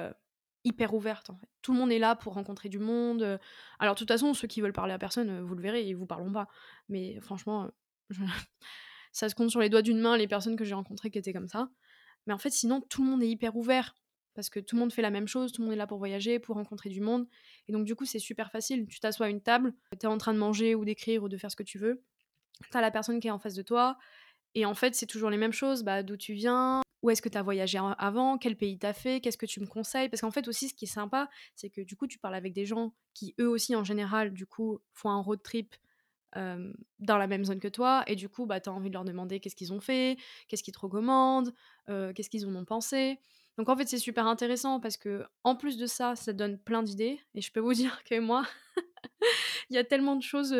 hyper 0.63 0.93
ouverte. 0.93 1.29
Tout 1.61 1.73
le 1.73 1.77
monde 1.77 1.91
est 1.91 1.99
là 1.99 2.15
pour 2.15 2.35
rencontrer 2.35 2.69
du 2.69 2.79
monde. 2.79 3.37
Alors, 3.79 3.95
de 3.95 3.99
toute 3.99 4.07
façon, 4.07 4.33
ceux 4.33 4.47
qui 4.47 4.61
veulent 4.61 4.71
parler 4.71 4.93
à 4.93 4.97
personne, 4.97 5.41
vous 5.41 5.55
le 5.55 5.61
verrez, 5.61 5.85
ils 5.85 5.93
vous 5.93 6.05
parleront 6.05 6.31
pas. 6.31 6.47
Mais 6.87 7.19
franchement, 7.19 7.69
ça 9.11 9.27
se 9.27 9.35
compte 9.35 9.49
sur 9.49 9.59
les 9.59 9.67
doigts 9.67 9.81
d'une 9.81 9.99
main 9.99 10.15
les 10.15 10.29
personnes 10.29 10.55
que 10.55 10.63
j'ai 10.63 10.73
rencontrées 10.73 11.11
qui 11.11 11.17
étaient 11.17 11.33
comme 11.33 11.49
ça. 11.49 11.69
Mais 12.27 12.33
en 12.33 12.37
fait, 12.37 12.51
sinon, 12.51 12.81
tout 12.81 13.03
le 13.03 13.09
monde 13.09 13.23
est 13.23 13.29
hyper 13.29 13.55
ouvert. 13.55 13.95
Parce 14.33 14.49
que 14.49 14.61
tout 14.61 14.77
le 14.77 14.79
monde 14.79 14.93
fait 14.93 15.01
la 15.01 15.09
même 15.09 15.27
chose, 15.27 15.51
tout 15.51 15.61
le 15.61 15.65
monde 15.65 15.73
est 15.73 15.77
là 15.77 15.87
pour 15.87 15.97
voyager, 15.97 16.39
pour 16.39 16.55
rencontrer 16.55 16.89
du 16.89 17.01
monde. 17.01 17.27
Et 17.67 17.73
donc, 17.73 17.85
du 17.85 17.95
coup, 17.95 18.05
c'est 18.05 18.19
super 18.19 18.49
facile. 18.49 18.87
Tu 18.87 19.01
t'assois 19.01 19.25
à 19.25 19.29
une 19.29 19.41
table, 19.41 19.73
tu 19.99 20.05
es 20.05 20.09
en 20.09 20.17
train 20.17 20.33
de 20.33 20.39
manger 20.39 20.73
ou 20.73 20.85
d'écrire 20.85 21.23
ou 21.23 21.27
de 21.27 21.35
faire 21.35 21.51
ce 21.51 21.57
que 21.57 21.63
tu 21.63 21.77
veux 21.77 22.01
t'as 22.69 22.81
la 22.81 22.91
personne 22.91 23.19
qui 23.19 23.27
est 23.27 23.31
en 23.31 23.39
face 23.39 23.55
de 23.55 23.61
toi, 23.61 23.97
et 24.53 24.65
en 24.65 24.75
fait, 24.75 24.95
c'est 24.95 25.05
toujours 25.05 25.29
les 25.29 25.37
mêmes 25.37 25.53
choses. 25.53 25.83
Bah, 25.83 26.03
d'où 26.03 26.17
tu 26.17 26.33
viens, 26.33 26.81
où 27.01 27.09
est-ce 27.09 27.21
que 27.21 27.29
tu 27.29 27.37
as 27.37 27.41
voyagé 27.41 27.79
avant, 27.97 28.37
quel 28.37 28.57
pays 28.57 28.77
t'as 28.77 28.93
fait, 28.93 29.21
qu'est-ce 29.21 29.37
que 29.37 29.45
tu 29.45 29.61
me 29.61 29.65
conseilles? 29.65 30.09
Parce 30.09 30.21
qu'en 30.21 30.31
fait, 30.31 30.47
aussi, 30.47 30.69
ce 30.69 30.73
qui 30.73 30.85
est 30.85 30.93
sympa, 30.93 31.29
c'est 31.55 31.69
que 31.69 31.81
du 31.81 31.95
coup, 31.95 32.07
tu 32.07 32.19
parles 32.19 32.35
avec 32.35 32.53
des 32.53 32.65
gens 32.65 32.93
qui, 33.13 33.33
eux 33.39 33.47
aussi, 33.47 33.75
en 33.75 33.83
général, 33.83 34.33
du 34.33 34.45
coup, 34.45 34.79
font 34.93 35.09
un 35.09 35.21
road 35.21 35.41
trip 35.41 35.75
dans 36.35 37.17
la 37.17 37.27
même 37.27 37.45
zone 37.45 37.59
que 37.59 37.67
toi. 37.67 38.03
Et 38.07 38.15
du 38.15 38.29
coup, 38.29 38.45
bah, 38.45 38.59
tu 38.59 38.69
as 38.69 38.73
envie 38.73 38.89
de 38.89 38.93
leur 38.93 39.05
demander 39.05 39.39
qu'est-ce 39.39 39.55
qu'ils 39.55 39.73
ont 39.73 39.79
fait, 39.79 40.17
qu'est-ce 40.47 40.63
qu'ils 40.63 40.73
te 40.73 40.79
recommandent, 40.79 41.53
qu'est-ce 41.87 42.29
qu'ils 42.29 42.45
en 42.45 42.55
ont 42.55 42.65
pensé. 42.65 43.19
Donc 43.57 43.69
en 43.69 43.75
fait, 43.75 43.87
c'est 43.87 43.97
super 43.97 44.27
intéressant 44.27 44.79
parce 44.79 44.97
que 44.97 45.25
en 45.43 45.55
plus 45.55 45.77
de 45.77 45.85
ça, 45.85 46.15
ça 46.15 46.33
donne 46.33 46.57
plein 46.57 46.83
d'idées. 46.83 47.19
Et 47.35 47.41
je 47.41 47.51
peux 47.51 47.59
vous 47.59 47.73
dire 47.73 48.03
que 48.03 48.19
moi, 48.19 48.43
il 49.69 49.75
y 49.75 49.77
a 49.77 49.83
tellement 49.83 50.15
de 50.15 50.23
choses 50.23 50.55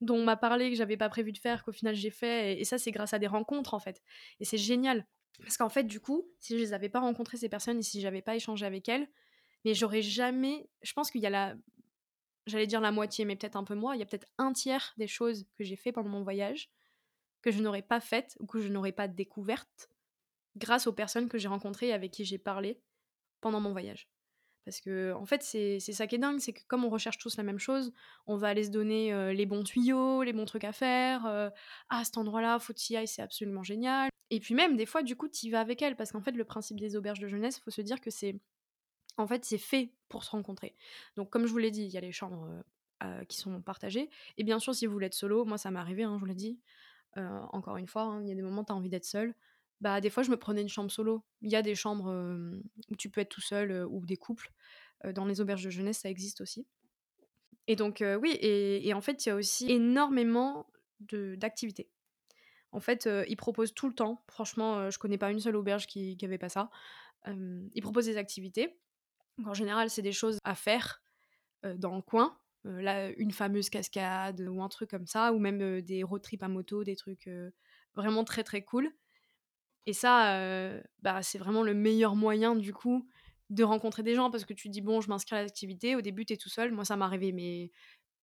dont 0.00 0.16
on 0.16 0.24
m'a 0.24 0.36
parlé 0.36 0.70
que 0.70 0.76
j'avais 0.76 0.96
pas 0.96 1.08
prévu 1.08 1.32
de 1.32 1.38
faire 1.38 1.64
qu'au 1.64 1.72
final 1.72 1.94
j'ai 1.94 2.10
fait. 2.10 2.60
Et, 2.60 2.64
ça, 2.64 2.78
c'est 2.78 2.90
grâce 2.90 3.14
à 3.14 3.18
des 3.18 3.26
rencontres 3.26 3.74
en 3.74 3.78
fait. 3.78 4.02
Et 4.40 4.44
c'est 4.44 4.58
génial. 4.58 5.06
Parce 5.40 5.56
qu'en 5.56 5.68
fait, 5.68 5.84
du 5.84 6.00
coup, 6.00 6.28
si 6.40 6.54
je 6.54 6.58
les 6.58 6.72
avais 6.72 6.88
pas 6.88 7.00
rencontrées 7.00 7.36
ces 7.36 7.48
personnes 7.48 7.78
et 7.78 7.82
si 7.82 8.00
j'avais 8.00 8.22
pas 8.22 8.34
échangé 8.34 8.66
avec 8.66 8.88
elles, 8.88 9.08
mais 9.64 9.74
j'aurais 9.74 10.02
jamais. 10.02 10.68
Je 10.82 10.92
pense 10.92 11.10
qu'il 11.10 11.20
y 11.20 11.26
a 11.26 11.30
la. 11.30 11.54
J'allais 12.48 12.66
dire 12.66 12.80
la 12.80 12.90
moitié, 12.90 13.24
mais 13.24 13.36
peut-être 13.36 13.56
un 13.56 13.64
peu 13.64 13.74
moins. 13.74 13.94
Il 13.94 13.98
y 13.98 14.02
a 14.02 14.06
peut-être 14.06 14.26
un 14.38 14.52
tiers 14.52 14.92
des 14.96 15.06
choses 15.06 15.46
que 15.56 15.64
j'ai 15.64 15.76
fait 15.76 15.92
pendant 15.92 16.08
mon 16.10 16.22
voyage 16.22 16.70
que 17.42 17.52
je 17.52 17.62
n'aurais 17.62 17.82
pas 17.82 18.00
faites 18.00 18.36
ou 18.40 18.46
que 18.46 18.58
je 18.58 18.68
n'aurais 18.68 18.92
pas 18.92 19.06
découvertes 19.06 19.90
grâce 20.56 20.86
aux 20.88 20.92
personnes 20.92 21.28
que 21.28 21.38
j'ai 21.38 21.48
rencontrées 21.48 21.88
et 21.88 21.92
avec 21.92 22.10
qui 22.10 22.24
j'ai 22.24 22.38
parlé 22.38 22.80
pendant 23.40 23.60
mon 23.60 23.70
voyage. 23.72 24.08
Parce 24.64 24.80
que, 24.80 25.12
en 25.14 25.24
fait, 25.24 25.42
c'est 25.42 25.80
ça 25.80 26.06
qui 26.06 26.16
est 26.16 26.18
dingue, 26.18 26.40
c'est 26.40 26.52
que 26.52 26.60
comme 26.66 26.84
on 26.84 26.90
recherche 26.90 27.16
tous 27.16 27.36
la 27.38 27.42
même 27.42 27.58
chose, 27.58 27.92
on 28.26 28.36
va 28.36 28.48
aller 28.48 28.64
se 28.64 28.70
donner 28.70 29.32
les 29.32 29.46
bons 29.46 29.62
tuyaux, 29.62 30.22
les 30.22 30.34
bons 30.34 30.44
trucs 30.44 30.64
à 30.64 30.72
faire. 30.72 31.50
ah, 31.88 32.04
cet 32.04 32.18
endroit-là, 32.18 32.58
faut 32.58 32.74
y 32.90 32.96
ailles, 32.96 33.08
c'est 33.08 33.22
absolument 33.22 33.62
génial. 33.62 34.10
Et 34.30 34.40
puis 34.40 34.54
même, 34.54 34.76
des 34.76 34.84
fois, 34.84 35.02
du 35.02 35.16
coup, 35.16 35.28
tu 35.28 35.46
y 35.46 35.50
vas 35.50 35.60
avec 35.60 35.80
elle. 35.80 35.96
Parce 35.96 36.12
qu'en 36.12 36.20
fait, 36.20 36.32
le 36.32 36.44
principe 36.44 36.78
des 36.78 36.96
auberges 36.96 37.20
de 37.20 37.28
jeunesse, 37.28 37.58
faut 37.60 37.70
se 37.70 37.80
dire 37.80 38.00
que 38.00 38.10
c'est. 38.10 38.38
En 39.18 39.26
fait, 39.26 39.44
c'est 39.44 39.58
fait 39.58 39.92
pour 40.08 40.24
se 40.24 40.30
rencontrer. 40.30 40.74
Donc, 41.16 41.30
comme 41.30 41.46
je 41.46 41.52
vous 41.52 41.58
l'ai 41.58 41.70
dit, 41.70 41.84
il 41.84 41.90
y 41.90 41.98
a 41.98 42.00
les 42.00 42.12
chambres 42.12 42.48
qui 43.28 43.36
sont 43.36 43.60
partagées. 43.60 44.10
Et 44.38 44.44
bien 44.44 44.58
sûr, 44.58 44.74
si 44.74 44.86
vous 44.86 44.92
voulez 44.92 45.06
être 45.06 45.14
solo, 45.14 45.44
moi, 45.44 45.58
ça 45.58 45.70
m'est 45.70 45.78
arrivé, 45.78 46.02
hein, 46.02 46.14
je 46.14 46.20
vous 46.20 46.26
l'ai 46.26 46.34
dit. 46.34 46.58
encore 47.16 47.76
une 47.76 47.86
fois, 47.86 48.02
hein, 48.02 48.22
il 48.22 48.28
y 48.28 48.32
a 48.32 48.34
des 48.34 48.42
moments 48.42 48.62
où 48.62 48.64
tu 48.64 48.72
as 48.72 48.76
envie 48.76 48.88
d'être 48.88 49.04
seul 49.04 49.34
bah 49.80 50.00
des 50.00 50.10
fois 50.10 50.22
je 50.22 50.30
me 50.30 50.36
prenais 50.36 50.62
une 50.62 50.68
chambre 50.68 50.90
solo. 50.90 51.22
Il 51.42 51.50
y 51.50 51.56
a 51.56 51.62
des 51.62 51.74
chambres 51.74 52.12
où 52.90 52.96
tu 52.96 53.10
peux 53.10 53.20
être 53.20 53.28
tout 53.28 53.40
seul 53.40 53.86
ou 53.88 54.04
des 54.04 54.16
couples. 54.16 54.52
dans 55.14 55.24
les 55.24 55.40
auberges 55.40 55.64
de 55.64 55.70
jeunesse, 55.70 55.98
ça 55.98 56.10
existe 56.10 56.40
aussi. 56.40 56.66
Et 57.66 57.76
donc 57.76 58.02
oui, 58.20 58.36
et, 58.40 58.92
en 58.94 59.00
fait 59.00 59.24
il 59.24 59.28
y 59.28 59.32
a 59.32 59.36
aussi 59.36 59.70
énormément 59.70 60.66
d'activités. 61.00 61.88
En 62.72 62.80
fait, 62.80 63.08
ils 63.28 63.36
proposent 63.36 63.72
tout 63.72 63.88
le 63.88 63.94
temps. 63.94 64.22
Franchement, 64.28 64.90
je 64.90 64.98
connais 64.98 65.18
pas 65.18 65.30
une 65.30 65.40
seule 65.40 65.56
auberge 65.56 65.86
qui, 65.86 66.16
qui 66.16 66.24
avait 66.24 66.38
pas 66.38 66.48
ça. 66.48 66.70
ils 67.26 67.82
proposent 67.82 68.06
des 68.06 68.16
activités. 68.16 68.76
En 69.46 69.54
général, 69.54 69.90
c'est 69.90 70.02
des 70.02 70.12
choses 70.12 70.38
à 70.44 70.54
faire 70.54 71.02
dans 71.76 71.96
le 71.96 72.02
coin. 72.02 72.38
là, 72.64 73.10
une 73.10 73.32
fameuse 73.32 73.70
cascade 73.70 74.40
ou 74.40 74.62
un 74.62 74.68
truc 74.68 74.90
comme 74.90 75.06
ça, 75.06 75.32
ou 75.32 75.38
même 75.38 75.80
des 75.80 76.02
road 76.02 76.22
trips 76.22 76.42
à 76.42 76.48
moto, 76.48 76.84
des 76.84 76.96
trucs 76.96 77.28
vraiment 77.94 78.24
très 78.24 78.44
très 78.44 78.62
cool. 78.62 78.92
Et 79.86 79.92
ça, 79.92 80.80
bah, 81.00 81.22
c'est 81.22 81.38
vraiment 81.38 81.62
le 81.62 81.74
meilleur 81.74 82.14
moyen, 82.16 82.56
du 82.56 82.74
coup, 82.74 83.08
de 83.50 83.64
rencontrer 83.64 84.02
des 84.02 84.14
gens 84.14 84.30
parce 84.30 84.44
que 84.44 84.52
tu 84.52 84.68
dis, 84.68 84.82
bon, 84.82 85.00
je 85.00 85.08
m'inscris 85.08 85.36
à 85.36 85.42
l'activité, 85.42 85.96
au 85.96 86.02
début, 86.02 86.26
tu 86.26 86.34
es 86.34 86.36
tout 86.36 86.50
seul. 86.50 86.72
Moi, 86.72 86.84
ça 86.84 86.96
m'est 86.96 87.04
arrivé, 87.04 87.32
mais 87.32 87.70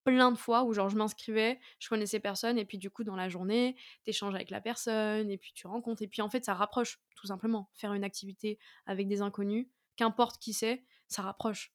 plein 0.03 0.31
de 0.31 0.37
fois 0.37 0.63
où, 0.63 0.73
genre, 0.73 0.89
je 0.89 0.97
m'inscrivais, 0.97 1.59
je 1.79 1.89
connaissais 1.89 2.19
personne, 2.19 2.59
et 2.59 2.65
puis, 2.65 2.77
du 2.77 2.91
coup, 2.91 3.03
dans 3.03 3.15
la 3.15 3.27
journée, 3.27 3.75
tu 4.03 4.11
échanges 4.11 4.35
avec 4.35 4.51
la 4.51 4.61
personne, 4.61 5.31
et 5.31 5.37
puis 5.39 5.51
tu 5.55 5.65
rencontres. 5.65 6.03
Et 6.03 6.07
puis, 6.07 6.21
en 6.21 6.29
fait, 6.29 6.45
ça 6.45 6.53
rapproche, 6.53 6.99
tout 7.15 7.25
simplement. 7.25 7.71
Faire 7.73 7.93
une 7.93 8.03
activité 8.03 8.59
avec 8.85 9.07
des 9.07 9.23
inconnus, 9.23 9.67
qu'importe 9.95 10.39
qui 10.39 10.53
c'est, 10.53 10.85
ça 11.07 11.21
rapproche, 11.21 11.71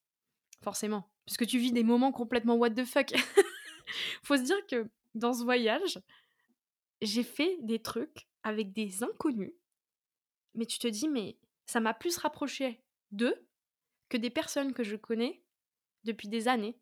forcément. 0.63 1.11
Parce 1.27 1.37
que 1.37 1.45
tu 1.45 1.59
vis 1.59 1.73
des 1.73 1.85
moments 1.85 2.13
complètement 2.13 2.55
what 2.55 2.71
the 2.71 2.85
fuck. 2.85 3.13
Faut 4.23 4.37
se 4.37 4.43
dire 4.43 4.67
que 4.67 4.89
dans 5.15 5.33
ce 5.33 5.45
voyage, 5.45 6.01
j'ai 7.03 7.23
fait 7.23 7.57
des 7.63 7.81
trucs 7.81 8.29
avec 8.43 8.73
des 8.73 9.03
inconnus 9.03 9.53
mais 10.55 10.67
tu 10.67 10.79
te 10.79 10.89
dis, 10.89 11.09
mais 11.09 11.39
ça 11.67 11.81
m'a 11.81 11.95
plus 11.95 12.17
rapproché 12.17 12.83
d'eux 13.13 13.47
que 14.09 14.17
des 14.17 14.31
personnes 14.31 14.73
que 14.73 14.83
je 14.83 14.97
connais 14.97 15.43
depuis 16.05 16.29
des 16.29 16.49
années. 16.49 16.79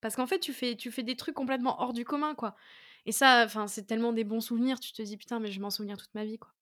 Parce 0.00 0.16
qu'en 0.16 0.26
fait, 0.26 0.40
tu 0.40 0.52
fais, 0.52 0.76
tu 0.76 0.90
fais 0.90 1.02
des 1.02 1.16
trucs 1.16 1.34
complètement 1.34 1.80
hors 1.80 1.92
du 1.92 2.04
commun, 2.04 2.34
quoi. 2.34 2.56
Et 3.06 3.12
ça, 3.12 3.48
c'est 3.66 3.86
tellement 3.86 4.12
des 4.12 4.24
bons 4.24 4.40
souvenirs, 4.40 4.80
tu 4.80 4.92
te 4.92 5.02
dis, 5.02 5.16
putain, 5.16 5.40
mais 5.40 5.50
je 5.50 5.60
m'en 5.60 5.70
souvenir 5.70 5.98
toute 5.98 6.14
ma 6.14 6.24
vie, 6.24 6.38
quoi. 6.38 6.54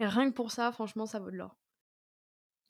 Et 0.00 0.06
rien 0.06 0.28
que 0.30 0.34
pour 0.34 0.50
ça, 0.50 0.72
franchement, 0.72 1.06
ça 1.06 1.20
vaut 1.20 1.30
de 1.30 1.36
l'or. 1.36 1.56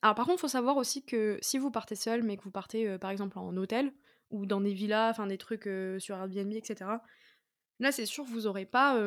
Alors 0.01 0.15
par 0.15 0.25
contre, 0.25 0.39
il 0.39 0.41
faut 0.41 0.47
savoir 0.47 0.77
aussi 0.77 1.03
que 1.03 1.37
si 1.41 1.57
vous 1.57 1.71
partez 1.71 1.95
seul, 1.95 2.23
mais 2.23 2.37
que 2.37 2.43
vous 2.43 2.51
partez 2.51 2.87
euh, 2.87 2.97
par 2.97 3.11
exemple 3.11 3.37
en 3.37 3.55
hôtel 3.57 3.93
ou 4.31 4.45
dans 4.45 4.61
des 4.61 4.73
villas, 4.73 5.09
enfin 5.09 5.27
des 5.27 5.37
trucs 5.37 5.67
euh, 5.67 5.99
sur 5.99 6.15
Airbnb, 6.15 6.53
etc. 6.53 6.89
Là, 7.79 7.91
c'est 7.91 8.05
sûr, 8.05 8.23
vous 8.25 8.41
n'aurez 8.41 8.65
pas 8.65 9.01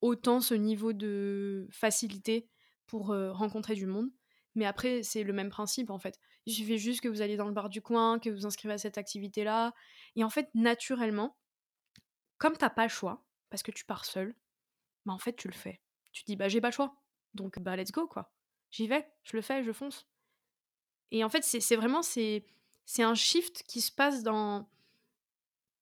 autant 0.00 0.40
ce 0.40 0.54
niveau 0.54 0.92
de 0.92 1.66
facilité 1.72 2.48
pour 2.86 3.08
rencontrer 3.08 3.74
du 3.74 3.86
monde. 3.86 4.10
Mais 4.54 4.64
après, 4.64 5.02
c'est 5.02 5.24
le 5.24 5.32
même 5.32 5.50
principe 5.50 5.90
en 5.90 5.98
fait. 5.98 6.18
Il 6.46 6.54
suffit 6.54 6.78
juste 6.78 7.00
que 7.00 7.08
vous 7.08 7.20
allez 7.20 7.36
dans 7.36 7.46
le 7.46 7.52
bar 7.52 7.68
du 7.68 7.82
coin, 7.82 8.18
que 8.18 8.30
vous 8.30 8.46
inscrivez 8.46 8.74
à 8.74 8.78
cette 8.78 8.96
activité-là. 8.98 9.74
Et 10.14 10.22
en 10.22 10.30
fait, 10.30 10.48
naturellement, 10.54 11.36
comme 12.38 12.56
t'as 12.56 12.70
pas 12.70 12.84
le 12.84 12.88
choix, 12.88 13.24
parce 13.50 13.62
que 13.62 13.70
tu 13.72 13.84
pars 13.84 14.04
seul, 14.04 14.34
bah 15.04 15.12
en 15.12 15.18
fait, 15.18 15.34
tu 15.34 15.48
le 15.48 15.54
fais. 15.54 15.80
Tu 16.12 16.22
te 16.22 16.26
dis, 16.26 16.36
bah 16.36 16.48
j'ai 16.48 16.60
pas 16.60 16.68
le 16.68 16.74
choix. 16.74 16.96
Donc, 17.34 17.58
bah 17.58 17.76
let's 17.76 17.92
go 17.92 18.06
quoi. 18.06 18.32
J'y 18.70 18.86
vais, 18.88 19.06
je 19.24 19.36
le 19.36 19.42
fais, 19.42 19.62
je 19.62 19.72
fonce. 19.72 20.06
Et 21.10 21.24
en 21.24 21.28
fait, 21.28 21.44
c'est 21.44 21.76
vraiment, 21.76 22.02
c'est 22.02 22.42
un 22.98 23.14
shift 23.14 23.64
qui 23.66 23.80
se 23.80 23.92
passe 23.92 24.22
dans, 24.22 24.68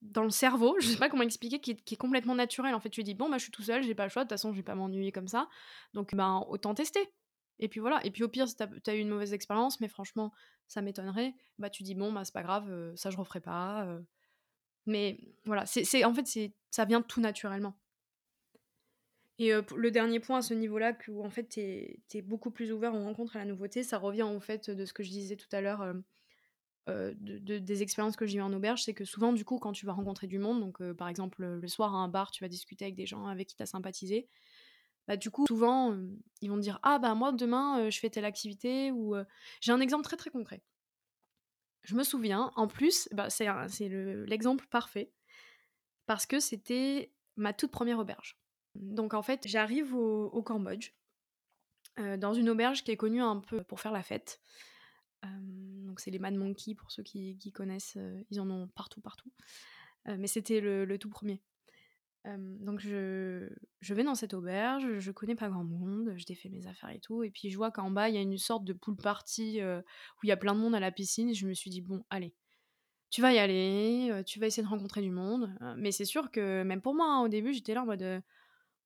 dans 0.02 0.23
le 0.23 0.31
cerveau, 0.31 0.76
je 0.81 0.88
sais 0.88 0.97
pas 0.99 1.09
comment 1.09 1.23
expliquer, 1.23 1.61
qui 1.61 1.73
est, 1.73 1.97
complètement 1.97 2.35
naturel. 2.35 2.75
En 2.75 2.81
fait, 2.81 2.90
tu 2.90 3.02
dis, 3.02 3.14
bon, 3.14 3.28
bah, 3.28 3.38
je 3.38 3.45
suis 3.45 3.52
tout 3.52 3.62
seul, 3.62 3.83
j'ai 3.83 3.95
pas 3.95 4.04
le 4.04 4.11
choix, 4.11 4.25
de 4.25 4.28
toute 4.28 4.35
façon, 4.35 4.52
je 4.52 4.57
vais 4.57 4.62
pas 4.62 4.75
m'ennuyer 4.75 5.12
comme 5.12 5.28
ça. 5.28 5.49
Donc, 5.95 6.14
ben, 6.14 6.45
autant 6.49 6.75
tester. 6.75 7.11
Et 7.59 7.69
puis 7.69 7.81
voilà. 7.81 8.04
Et 8.04 8.11
puis 8.11 8.25
au 8.25 8.28
pire, 8.28 8.49
si 8.49 8.57
t'as 8.57 8.66
as 8.87 8.95
eu 8.95 9.00
une 9.00 9.09
mauvaise 9.09 9.33
expérience, 9.33 9.81
mais 9.81 9.88
franchement, 9.88 10.33
ça 10.66 10.83
m'étonnerait, 10.83 11.35
bah, 11.59 11.71
tu 11.71 11.83
dis, 11.83 11.95
bon, 11.95 12.12
bah, 12.12 12.25
c'est 12.25 12.35
pas 12.35 12.43
grave, 12.43 12.71
euh, 12.71 12.95
ça, 12.97 13.11
je 13.11 13.16
referai 13.16 13.40
pas. 13.40 13.85
Euh. 13.85 14.00
Mais 14.87 15.19
voilà, 15.47 15.64
c'est 15.66 16.04
en 16.04 16.12
fait, 16.12 16.52
ça 16.71 16.85
vient 16.85 17.00
tout 17.00 17.21
naturellement. 17.21 17.75
Et 19.38 19.50
le 19.53 19.91
dernier 19.91 20.21
point 20.21 20.38
à 20.38 20.43
ce 20.43 20.55
niveau-là, 20.55 20.97
où 21.09 21.25
en 21.25 21.31
fait, 21.31 21.45
t'es 21.45 22.00
es 22.14 22.23
beaucoup 22.23 22.50
plus 22.50 22.73
ouvert 22.73 22.95
aux 22.95 23.03
rencontres 23.03 23.37
à 23.37 23.41
la 23.41 23.45
nouveauté, 23.45 23.83
ça 23.83 23.99
revient 23.99 24.23
en 24.23 24.41
fait 24.41 24.71
de 24.71 24.85
ce 24.85 24.93
que 24.93 25.03
je 25.03 25.11
disais 25.11 25.37
tout 25.37 25.49
à 25.50 25.61
l'heure 25.61 25.95
de, 26.87 27.59
des 27.59 27.83
expériences 27.83 28.17
que 28.17 28.26
j'ai 28.26 28.38
eues 28.38 28.43
en 28.43 28.53
auberge, 28.53 28.85
c'est 28.85 28.95
que 28.95 29.05
souvent, 29.05 29.33
du 29.33 29.45
coup, 29.45 29.59
quand 29.59 29.73
tu 29.73 29.87
vas 29.87 29.93
rencontrer 29.93 30.29
du 30.29 30.38
monde, 30.38 30.61
donc 30.61 30.81
par 30.93 31.09
exemple 31.09 31.45
le 31.45 31.69
soir 31.69 31.95
à 31.95 31.99
un 31.99 32.09
bar, 32.09 32.31
tu 32.31 32.45
vas 32.45 32.49
discuter 32.49 32.85
avec 32.85 32.95
des 32.95 33.07
gens 33.07 33.26
avec 33.26 33.49
qui 33.49 33.57
tu 33.57 33.62
as 33.62 33.67
sympathisé, 33.67 34.29
bah, 35.07 35.17
du 35.17 35.31
coup, 35.31 35.47
souvent, 35.47 35.97
ils 36.41 36.49
vont 36.49 36.57
te 36.57 36.62
dire 36.62 36.79
Ah, 36.83 36.99
bah 36.99 37.14
moi, 37.14 37.33
demain, 37.33 37.91
je 37.91 37.99
fais 37.99 38.11
telle 38.11 38.25
activité, 38.25 38.91
ou. 38.93 39.17
J'ai 39.61 39.73
un 39.73 39.81
exemple 39.81 40.05
très 40.05 40.17
très 40.17 40.31
concret. 40.31 40.62
Je 41.83 41.95
me 41.95 42.03
souviens, 42.03 42.50
en 42.57 42.67
plus, 42.67 43.09
bah, 43.12 43.29
c'est 43.31 43.49
l'exemple 43.88 44.67
parfait, 44.71 45.12
parce 46.07 46.25
que 46.26 46.41
c'était 46.41 47.12
ma 47.37 47.53
toute 47.53 47.71
première 47.71 47.99
auberge. 47.99 48.38
Donc 48.75 49.14
en 49.14 49.23
fait, 49.23 49.47
j'arrive 49.47 49.95
au, 49.95 50.43
Cambodge, 50.43 50.93
dans 51.97 52.35
une 52.35 52.49
auberge 52.49 52.85
qui 52.85 52.90
est 52.90 52.97
connue 52.97 53.23
un 53.23 53.38
peu 53.38 53.62
pour 53.62 53.81
faire 53.81 53.93
la 53.93 54.02
fête 54.02 54.40
donc 55.95 56.00
c'est 56.00 56.11
les 56.11 56.19
Mad 56.19 56.35
Monkey 56.35 56.75
pour 56.75 56.90
ceux 56.90 57.02
qui, 57.02 57.52
connaissent, 57.52 57.97
ils 58.31 58.40
en 58.40 58.50
ont 58.50 58.69
partout, 58.69 59.00
partout. 59.00 59.31
mais 60.07 60.26
c'était 60.26 60.61
le, 60.61 60.99
tout 60.99 61.09
premier. 61.09 61.40
donc 62.25 62.81
je, 62.81 63.49
vais 63.81 64.04
dans 64.04 64.14
cette 64.14 64.35
auberge, 64.35 64.99
je 64.99 65.12
connais 65.12 65.35
pas 65.35 65.49
grand 65.49 65.64
monde, 65.64 66.14
je 66.16 66.25
défais 66.25 66.49
mes 66.49 66.66
affaires 66.66 66.90
et 66.90 67.00
tout, 67.00 67.23
et 67.23 67.31
puis 67.31 67.50
je 67.50 67.57
vois 67.57 67.71
qu'en 67.71 67.90
bas 67.90 68.09
il 68.09 68.14
y 68.14 68.19
a 68.19 68.23
une 68.23 68.38
sorte 68.38 68.64
de 68.64 68.73
pool 68.73 68.97
party 68.97 69.61
où 69.62 70.25
il 70.25 70.28
y 70.28 70.33
a 70.33 70.37
plein 70.37 70.54
de 70.54 70.61
monde 70.61 70.75
à 70.75 70.81
la 70.81 70.90
piscine, 70.90 71.33
je 71.35 71.47
me 71.47 71.54
suis 71.54 71.71
dit 71.71 71.81
bon 71.81 72.04
allez, 72.11 72.35
tu 73.11 73.23
vas 73.23 73.33
y 73.33 73.38
aller, 73.38 74.23
tu 74.26 74.40
vas 74.40 74.47
essayer 74.47 74.64
de 74.64 74.69
rencontrer 74.69 75.00
du 75.00 75.11
monde, 75.11 75.57
mais 75.76 75.93
c'est 75.93 76.04
sûr 76.04 76.31
que 76.31 76.62
même 76.64 76.83
pour 76.83 76.95
moi 76.95 77.07
hein, 77.07 77.23
au 77.23 77.28
début 77.28 77.52
j'étais 77.52 77.75
là 77.75 77.83
en 77.83 77.87
mode 77.87 78.23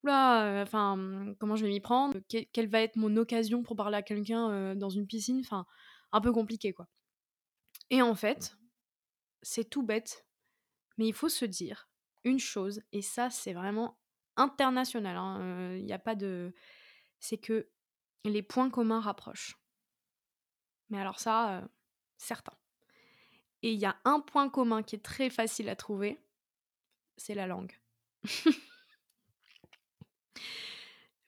oula, 0.02 0.62
enfin 0.62 1.34
comment 1.38 1.56
je 1.56 1.64
vais 1.64 1.70
m'y 1.70 1.80
prendre, 1.80 2.18
quelle 2.28 2.68
va 2.68 2.82
être 2.82 2.96
mon 2.96 3.16
occasion 3.16 3.62
pour 3.62 3.76
parler 3.76 3.96
à 3.96 4.02
quelqu'un 4.02 4.74
dans 4.74 4.90
une 4.90 5.06
piscine, 5.06 5.40
enfin 5.40 5.66
un 6.12 6.20
peu 6.20 6.32
compliqué, 6.32 6.72
quoi. 6.72 6.88
Et 7.90 8.02
en 8.02 8.14
fait, 8.14 8.56
c'est 9.42 9.68
tout 9.68 9.82
bête, 9.82 10.26
mais 10.96 11.06
il 11.06 11.14
faut 11.14 11.28
se 11.28 11.44
dire 11.44 11.88
une 12.24 12.38
chose, 12.38 12.82
et 12.92 13.02
ça, 13.02 13.30
c'est 13.30 13.52
vraiment 13.52 13.98
international, 14.36 15.14
il 15.14 15.18
hein, 15.18 15.78
n'y 15.78 15.92
a 15.92 15.98
pas 15.98 16.14
de. 16.14 16.54
C'est 17.20 17.38
que 17.38 17.68
les 18.24 18.42
points 18.42 18.70
communs 18.70 19.00
rapprochent. 19.00 19.58
Mais 20.90 21.00
alors, 21.00 21.18
ça, 21.18 21.68
certain. 22.16 22.56
Et 23.62 23.72
il 23.72 23.78
y 23.78 23.86
a 23.86 23.96
un 24.04 24.20
point 24.20 24.48
commun 24.48 24.82
qui 24.82 24.96
est 24.96 25.04
très 25.04 25.30
facile 25.30 25.68
à 25.68 25.76
trouver, 25.76 26.20
c'est 27.16 27.34
la 27.34 27.46
langue. 27.46 27.72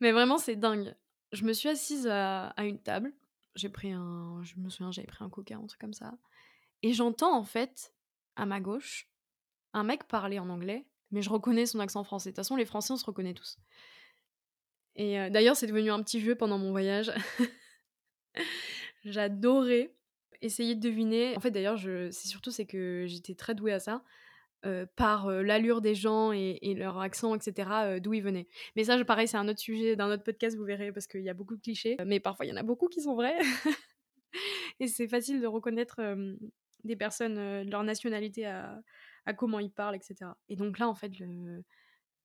Mais 0.00 0.12
vraiment, 0.12 0.38
c'est 0.38 0.56
dingue. 0.56 0.94
Je 1.32 1.44
me 1.44 1.52
suis 1.52 1.68
assise 1.68 2.06
à 2.06 2.54
une 2.58 2.80
table 2.80 3.12
j'ai 3.54 3.68
pris 3.68 3.92
un. 3.92 4.40
Je 4.42 4.54
me 4.56 4.68
souviens, 4.70 4.92
j'avais 4.92 5.06
pris 5.06 5.24
un 5.24 5.28
coca, 5.28 5.56
un 5.56 5.66
truc 5.66 5.80
comme 5.80 5.92
ça. 5.92 6.14
Et 6.82 6.92
j'entends 6.92 7.36
en 7.36 7.44
fait, 7.44 7.94
à 8.36 8.46
ma 8.46 8.60
gauche, 8.60 9.08
un 9.72 9.84
mec 9.84 10.04
parler 10.04 10.38
en 10.38 10.48
anglais, 10.48 10.86
mais 11.10 11.22
je 11.22 11.30
reconnais 11.30 11.66
son 11.66 11.80
accent 11.80 12.04
français. 12.04 12.30
De 12.30 12.32
toute 12.32 12.36
façon, 12.36 12.56
les 12.56 12.64
Français, 12.64 12.92
on 12.92 12.96
se 12.96 13.04
reconnaît 13.04 13.34
tous. 13.34 13.58
Et 14.96 15.18
euh, 15.18 15.30
d'ailleurs, 15.30 15.56
c'est 15.56 15.66
devenu 15.66 15.90
un 15.90 16.02
petit 16.02 16.20
jeu 16.20 16.34
pendant 16.34 16.58
mon 16.58 16.70
voyage. 16.70 17.12
J'adorais 19.04 19.94
essayer 20.40 20.74
de 20.74 20.80
deviner. 20.80 21.36
En 21.36 21.40
fait, 21.40 21.50
d'ailleurs, 21.50 21.76
je... 21.76 22.10
c'est 22.10 22.28
surtout 22.28 22.50
c'est 22.50 22.66
que 22.66 23.04
j'étais 23.06 23.34
très 23.34 23.54
douée 23.54 23.72
à 23.72 23.80
ça. 23.80 24.02
Euh, 24.66 24.84
par 24.94 25.28
euh, 25.28 25.42
l'allure 25.42 25.80
des 25.80 25.94
gens 25.94 26.32
et, 26.32 26.74
leur 26.76 26.98
accent, 26.98 27.34
etc., 27.34 27.70
euh, 27.72 27.98
d'où 27.98 28.12
ils 28.12 28.22
venaient. 28.22 28.46
Mais 28.76 28.84
ça, 28.84 29.02
pareil, 29.06 29.26
c'est 29.26 29.38
un 29.38 29.48
autre 29.48 29.58
sujet 29.58 29.96
d'un 29.96 30.12
autre 30.12 30.22
podcast, 30.22 30.54
vous 30.54 30.64
verrez, 30.64 30.92
parce 30.92 31.06
qu'il 31.06 31.22
y 31.22 31.30
a 31.30 31.34
beaucoup 31.34 31.56
de 31.56 31.62
clichés, 31.62 31.96
mais 32.04 32.20
parfois 32.20 32.44
il 32.44 32.50
y 32.50 32.52
en 32.52 32.58
a 32.58 32.62
beaucoup 32.62 32.88
qui 32.88 33.00
sont 33.00 33.14
vrais. 33.14 33.38
et 34.80 34.86
c'est 34.86 35.08
facile 35.08 35.40
de 35.40 35.46
reconnaître 35.46 36.02
des 36.84 36.94
personnes, 36.94 37.70
leur 37.70 37.84
nationalité 37.84 38.44
à, 38.44 38.82
comment 39.34 39.60
ils 39.60 39.72
parlent, 39.72 39.96
etc. 39.96 40.30
Et 40.50 40.56
donc 40.56 40.78
là, 40.78 40.88
en 40.88 40.94
fait, 40.94 41.18
le... 41.18 41.64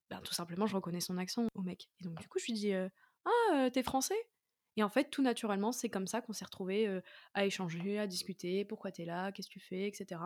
ben, 0.10 0.20
tout 0.20 0.34
simplement, 0.34 0.68
je 0.68 0.76
reconnais 0.76 1.00
son 1.00 1.18
accent 1.18 1.48
au 1.54 1.62
mec. 1.62 1.88
Et 2.02 2.04
donc 2.04 2.20
du 2.20 2.28
coup, 2.28 2.38
je 2.40 2.48
lui 2.48 2.54
dis 2.54 2.74
Ah, 2.74 3.70
t'es 3.72 3.84
français? 3.84 4.28
Et 4.76 4.84
en 4.84 4.90
fait, 4.90 5.10
tout 5.10 5.22
naturellement, 5.22 5.72
c'est 5.72 5.88
comme 5.88 6.08
ça 6.08 6.20
qu'on 6.20 6.34
s'est 6.34 6.44
retrouvés 6.44 7.00
à 7.34 7.46
échanger, 7.46 7.98
à 7.98 8.08
discuter, 8.08 8.66
pourquoi 8.66 8.92
t'es 8.92 9.06
là, 9.06 9.32
qu'est-ce 9.32 9.48
que 9.48 9.54
tu 9.54 9.62
fais, 9.62 9.88
etc. 9.88 10.20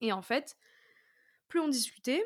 Et 0.00 0.12
en 0.12 0.22
fait, 0.22 0.56
plus 1.50 1.60
on 1.60 1.68
discutait, 1.68 2.24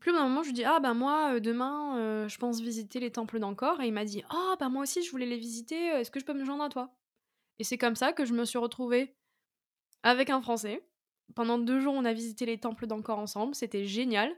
plus 0.00 0.10
au 0.10 0.16
un 0.16 0.28
moment 0.28 0.42
je 0.42 0.48
lui 0.48 0.54
dis 0.54 0.64
ah 0.64 0.80
bah 0.80 0.94
moi 0.94 1.34
euh, 1.34 1.40
demain 1.40 1.96
euh, 1.96 2.28
je 2.28 2.36
pense 2.36 2.60
visiter 2.60 2.98
les 3.00 3.12
temples 3.12 3.38
d'Angkor 3.38 3.80
et 3.80 3.86
il 3.86 3.92
m'a 3.92 4.04
dit 4.04 4.22
ah 4.28 4.56
bah 4.58 4.68
moi 4.68 4.82
aussi 4.82 5.02
je 5.02 5.10
voulais 5.10 5.26
les 5.26 5.38
visiter, 5.38 5.92
euh, 5.92 6.00
est-ce 6.00 6.10
que 6.10 6.20
je 6.20 6.24
peux 6.24 6.34
me 6.34 6.44
joindre 6.44 6.64
à 6.64 6.68
toi? 6.68 6.94
Et 7.58 7.64
c'est 7.64 7.78
comme 7.78 7.96
ça 7.96 8.12
que 8.12 8.24
je 8.24 8.34
me 8.34 8.44
suis 8.44 8.58
retrouvée 8.58 9.14
avec 10.02 10.28
un 10.28 10.42
Français. 10.42 10.84
Pendant 11.34 11.56
deux 11.56 11.80
jours 11.80 11.94
on 11.94 12.04
a 12.04 12.12
visité 12.12 12.44
les 12.44 12.58
temples 12.58 12.86
d'Angkor 12.86 13.18
ensemble, 13.18 13.54
c'était 13.54 13.84
génial. 13.84 14.34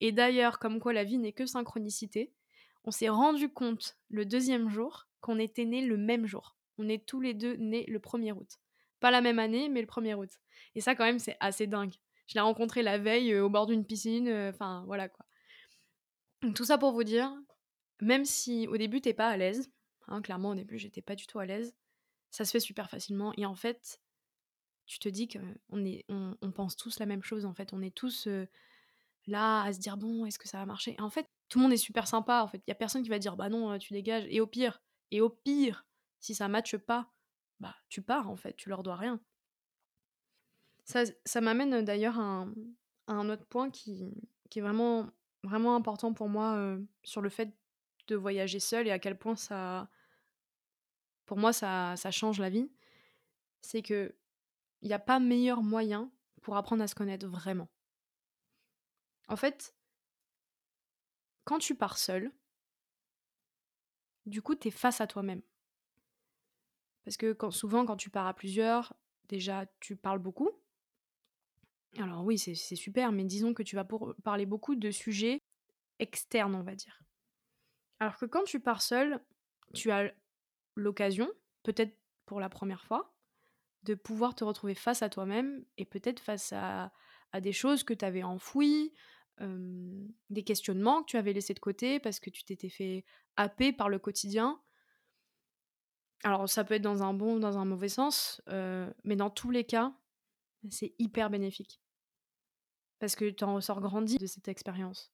Et 0.00 0.10
d'ailleurs 0.10 0.58
comme 0.58 0.80
quoi 0.80 0.92
la 0.92 1.04
vie 1.04 1.18
n'est 1.18 1.32
que 1.32 1.46
synchronicité, 1.46 2.32
on 2.84 2.90
s'est 2.90 3.10
rendu 3.10 3.48
compte 3.48 3.98
le 4.08 4.24
deuxième 4.24 4.68
jour 4.68 5.06
qu'on 5.20 5.38
était 5.38 5.66
nés 5.66 5.82
le 5.82 5.98
même 5.98 6.26
jour. 6.26 6.56
On 6.78 6.88
est 6.88 7.06
tous 7.06 7.20
les 7.20 7.34
deux 7.34 7.54
nés 7.56 7.84
le 7.86 7.98
1er 7.98 8.32
août. 8.32 8.58
Pas 8.98 9.10
la 9.10 9.20
même 9.20 9.38
année, 9.38 9.68
mais 9.68 9.80
le 9.80 9.86
1er 9.86 10.14
août. 10.14 10.30
Et 10.74 10.80
ça, 10.80 10.94
quand 10.94 11.04
même, 11.04 11.18
c'est 11.18 11.36
assez 11.40 11.66
dingue. 11.66 11.94
Je 12.32 12.38
l'ai 12.38 12.40
rencontré 12.40 12.82
la 12.82 12.96
veille 12.96 13.38
au 13.38 13.50
bord 13.50 13.66
d'une 13.66 13.84
piscine. 13.84 14.26
Enfin, 14.48 14.84
voilà 14.86 15.10
quoi. 15.10 15.26
tout 16.54 16.64
ça 16.64 16.78
pour 16.78 16.92
vous 16.92 17.04
dire, 17.04 17.30
même 18.00 18.24
si 18.24 18.66
au 18.68 18.78
début 18.78 19.02
t'es 19.02 19.12
pas 19.12 19.28
à 19.28 19.36
l'aise, 19.36 19.70
hein, 20.08 20.22
clairement 20.22 20.50
au 20.50 20.54
début 20.54 20.78
j'étais 20.78 21.02
pas 21.02 21.14
du 21.14 21.26
tout 21.26 21.40
à 21.40 21.44
l'aise, 21.44 21.74
ça 22.30 22.46
se 22.46 22.50
fait 22.50 22.60
super 22.60 22.88
facilement. 22.88 23.34
Et 23.36 23.44
en 23.44 23.54
fait, 23.54 24.00
tu 24.86 24.98
te 24.98 25.10
dis 25.10 25.28
qu'on 25.28 25.84
est, 25.84 26.06
on, 26.08 26.52
pense 26.52 26.74
tous 26.74 26.98
la 27.00 27.04
même 27.04 27.22
chose 27.22 27.44
en 27.44 27.52
fait. 27.52 27.74
On 27.74 27.82
est 27.82 27.94
tous 27.94 28.26
là 29.26 29.64
à 29.64 29.72
se 29.74 29.78
dire 29.78 29.98
bon, 29.98 30.24
est-ce 30.24 30.38
que 30.38 30.48
ça 30.48 30.56
va 30.56 30.64
marcher? 30.64 30.96
En 31.00 31.10
fait, 31.10 31.26
tout 31.50 31.58
le 31.58 31.64
monde 31.64 31.74
est 31.74 31.76
super 31.76 32.08
sympa. 32.08 32.40
En 32.42 32.48
fait, 32.48 32.62
il 32.66 32.70
y 32.70 32.72
a 32.72 32.76
personne 32.76 33.02
qui 33.02 33.10
va 33.10 33.18
dire 33.18 33.36
bah 33.36 33.50
non, 33.50 33.78
tu 33.78 33.92
dégages. 33.92 34.24
Et 34.30 34.40
au 34.40 34.46
pire, 34.46 34.80
et 35.10 35.20
au 35.20 35.28
pire, 35.28 35.84
si 36.18 36.34
ça 36.34 36.48
matche 36.48 36.78
pas, 36.78 37.12
bah 37.60 37.76
tu 37.90 38.00
pars 38.00 38.30
en 38.30 38.36
fait, 38.36 38.56
tu 38.56 38.70
leur 38.70 38.82
dois 38.82 38.96
rien. 38.96 39.20
Ça, 40.84 41.40
m'amène 41.40 41.84
d'ailleurs 41.84 42.18
à, 42.18 42.46
un 43.06 43.28
autre 43.28 43.46
point 43.46 43.70
qui, 43.70 44.12
est 44.54 44.60
vraiment, 44.60 45.10
important 45.44 46.12
pour 46.12 46.28
moi 46.28 46.76
sur 47.04 47.20
le 47.20 47.28
fait 47.28 47.54
de 48.08 48.16
voyager 48.16 48.60
seul 48.60 48.86
et 48.88 48.90
à 48.90 48.98
quel 48.98 49.18
point 49.18 49.36
ça, 49.36 49.88
pour 51.26 51.38
moi, 51.38 51.52
ça, 51.52 51.94
change 52.10 52.40
la 52.40 52.50
vie. 52.50 52.70
C'est 53.60 53.82
que 53.82 54.14
il 54.82 54.88
n'y 54.88 54.94
a 54.94 54.98
pas 54.98 55.20
meilleur 55.20 55.62
moyen 55.62 56.10
pour 56.40 56.56
apprendre 56.56 56.82
à 56.82 56.88
se 56.88 56.94
connaître 56.96 57.26
vraiment. 57.28 57.68
En 59.28 59.36
fait, 59.36 59.76
quand 61.44 61.58
tu 61.58 61.76
pars 61.76 61.98
seul, 61.98 62.32
du 64.26 64.42
coup, 64.42 64.56
tu 64.56 64.68
es 64.68 64.70
face 64.72 65.00
à 65.00 65.06
toi-même. 65.06 65.42
Parce 67.04 67.16
que 67.16 67.36
souvent, 67.50 67.84
quand 67.84 67.96
tu 67.96 68.10
pars 68.10 68.26
à 68.26 68.34
plusieurs, 68.34 68.94
déjà, 69.28 69.66
tu 69.80 69.96
parles 69.96 70.18
beaucoup. 70.18 70.50
Alors 71.98 72.24
oui, 72.24 72.38
c'est 72.38 72.54
super, 72.54 73.12
mais 73.12 73.24
disons 73.24 73.52
que 73.52 73.62
tu 73.62 73.76
vas 73.76 73.84
pour 73.84 74.14
parler 74.24 74.46
beaucoup 74.46 74.74
de 74.74 74.90
sujets 74.90 75.42
externes, 75.98 76.54
on 76.54 76.62
va 76.62 76.74
dire. 76.74 77.02
Alors 78.00 78.16
que 78.16 78.26
quand 78.26 78.44
tu 78.44 78.60
pars 78.60 78.82
seul, 78.82 79.22
tu 79.74 79.90
as 79.90 80.12
l'occasion, 80.74 81.30
peut-être 81.62 81.96
pour 82.26 82.40
la 82.40 82.48
première 82.48 82.84
fois, 82.84 83.14
de 83.82 83.94
pouvoir 83.94 84.34
te 84.34 84.44
retrouver 84.44 84.74
face 84.74 85.02
à 85.02 85.10
toi-même 85.10 85.64
et 85.76 85.84
peut-être 85.84 86.20
face 86.20 86.52
à, 86.52 86.92
des 87.40 87.52
choses 87.52 87.82
que 87.82 87.94
tu 87.94 88.04
avais 88.04 88.22
enfouies, 88.22 88.92
des 89.38 90.44
questionnements 90.44 91.02
que 91.02 91.10
tu 91.10 91.16
avais 91.16 91.32
laissés 91.32 91.54
de 91.54 91.60
côté 91.60 91.98
parce 91.98 92.20
que 92.20 92.30
tu 92.30 92.44
t'étais 92.44 92.68
fait 92.68 93.04
happer 93.36 93.72
par 93.72 93.88
le 93.88 93.98
quotidien. 93.98 94.60
Alors 96.24 96.48
ça 96.48 96.64
peut 96.64 96.74
être 96.74 96.82
dans 96.82 97.02
un 97.02 97.14
bon 97.14 97.36
ou 97.36 97.40
dans 97.40 97.58
un 97.58 97.64
mauvais 97.64 97.88
sens, 97.88 98.42
mais 99.04 99.16
dans 99.16 99.30
tous 99.30 99.50
les 99.50 99.64
cas, 99.64 99.94
c'est 100.70 100.94
hyper 100.98 101.30
bénéfique. 101.30 101.81
Parce 103.02 103.16
que 103.16 103.28
tu 103.30 103.42
en 103.42 103.56
ressors 103.56 103.80
grandi 103.80 104.16
de 104.16 104.26
cette 104.26 104.46
expérience. 104.46 105.10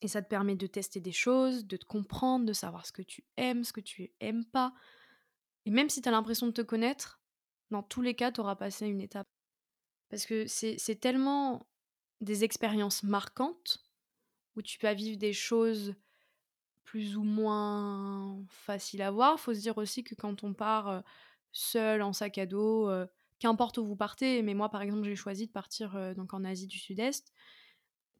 Et 0.00 0.06
ça 0.06 0.22
te 0.22 0.28
permet 0.28 0.54
de 0.54 0.68
tester 0.68 1.00
des 1.00 1.10
choses, 1.10 1.66
de 1.66 1.76
te 1.76 1.84
comprendre, 1.84 2.46
de 2.46 2.52
savoir 2.52 2.86
ce 2.86 2.92
que 2.92 3.02
tu 3.02 3.24
aimes, 3.36 3.64
ce 3.64 3.72
que 3.72 3.80
tu 3.80 4.12
aimes 4.20 4.44
pas. 4.44 4.72
Et 5.66 5.72
même 5.72 5.88
si 5.88 6.00
tu 6.00 6.08
as 6.08 6.12
l'impression 6.12 6.46
de 6.46 6.52
te 6.52 6.62
connaître, 6.62 7.20
dans 7.72 7.82
tous 7.82 8.00
les 8.00 8.14
cas, 8.14 8.30
tu 8.30 8.40
auras 8.40 8.54
passé 8.54 8.86
une 8.86 9.00
étape. 9.00 9.26
Parce 10.08 10.24
que 10.24 10.46
c'est 10.46 11.00
tellement 11.00 11.66
des 12.20 12.44
expériences 12.44 13.02
marquantes, 13.02 13.84
où 14.54 14.62
tu 14.62 14.78
vas 14.78 14.94
vivre 14.94 15.18
des 15.18 15.32
choses 15.32 15.96
plus 16.84 17.16
ou 17.16 17.24
moins 17.24 18.40
faciles 18.46 19.02
à 19.02 19.10
voir. 19.10 19.40
Faut 19.40 19.52
se 19.52 19.58
dire 19.58 19.78
aussi 19.78 20.04
que 20.04 20.14
quand 20.14 20.44
on 20.44 20.54
part, 20.54 21.02
seul 21.50 22.02
en 22.02 22.12
sac 22.12 22.38
à 22.38 22.46
dos, 22.46 22.88
qu'importe 23.42 23.76
où 23.78 23.84
vous 23.84 23.96
partez, 23.96 24.40
mais 24.42 24.54
moi 24.54 24.68
par 24.68 24.82
exemple 24.82 25.02
j'ai 25.02 25.16
choisi 25.16 25.48
de 25.48 25.52
partir, 25.52 26.14
donc 26.16 26.32
en 26.32 26.44
Asie 26.44 26.68
du 26.68 26.78
Sud-Est. 26.78 27.32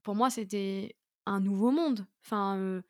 Pour 0.03 0.17
moi 0.17 0.29
c'était 0.31 0.97
un 1.27 1.41
nouveau 1.41 1.71
monde. 1.71 2.07
Enfin, 2.25 2.83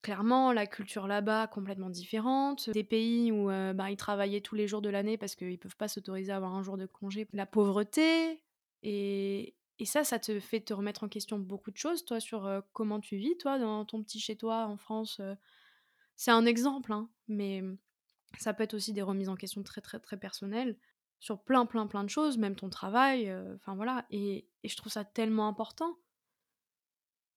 clairement 0.00 0.52
la 0.52 0.66
culture 0.66 1.06
là-bas 1.06 1.46
complètement 1.48 1.90
différente. 1.90 2.70
Des 2.70 2.82
pays 2.82 3.30
où, 3.30 3.46
bah, 3.46 3.90
ils 3.90 3.98
travaillaient 3.98 4.40
tous 4.40 4.54
les 4.54 4.66
jours 4.66 4.80
de 4.80 4.88
l'année 4.88 5.18
parce 5.18 5.34
qu'ils 5.36 5.58
peuvent 5.58 5.76
pas 5.76 5.88
s'autoriser 5.88 6.32
à 6.32 6.36
avoir 6.36 6.54
un 6.54 6.62
jour 6.62 6.78
de 6.78 6.86
congé. 6.86 7.28
La 7.34 7.44
pauvreté 7.44 8.42
et 8.82 9.54
ça, 9.84 10.02
ça 10.02 10.18
te 10.18 10.40
fait 10.40 10.60
te 10.60 10.72
remettre 10.72 11.04
en 11.04 11.08
question 11.08 11.38
beaucoup 11.38 11.70
de 11.70 11.76
choses, 11.76 12.04
toi, 12.06 12.20
sur, 12.20 12.62
comment 12.72 13.00
tu 13.00 13.16
vis, 13.16 13.36
toi, 13.36 13.58
dans 13.58 13.84
ton 13.84 14.02
petit 14.02 14.20
chez 14.20 14.36
toi 14.36 14.66
en 14.66 14.78
France, 14.78 15.20
C'est 16.16 16.32
un 16.32 16.44
exemple, 16.44 16.92
hein, 16.92 17.08
mais 17.28 17.62
ça 18.38 18.52
peut 18.52 18.62
être 18.62 18.74
aussi 18.74 18.92
des 18.92 19.00
remises 19.00 19.30
en 19.30 19.36
question 19.36 19.62
très, 19.62 19.80
très, 19.80 19.98
très 19.98 20.18
personnelles 20.18 20.76
sur 21.20 21.42
plein, 21.44 21.66
plein, 21.66 21.86
plein 21.86 22.02
de 22.04 22.08
choses, 22.10 22.36
même 22.38 22.56
ton 22.56 22.68
travail, 22.70 23.32
enfin 23.54 23.74
voilà 23.76 24.06
et 24.10 24.48
et 24.62 24.68
je 24.68 24.76
trouve 24.76 24.92
ça 24.92 25.04
tellement 25.04 25.46
important. 25.48 25.96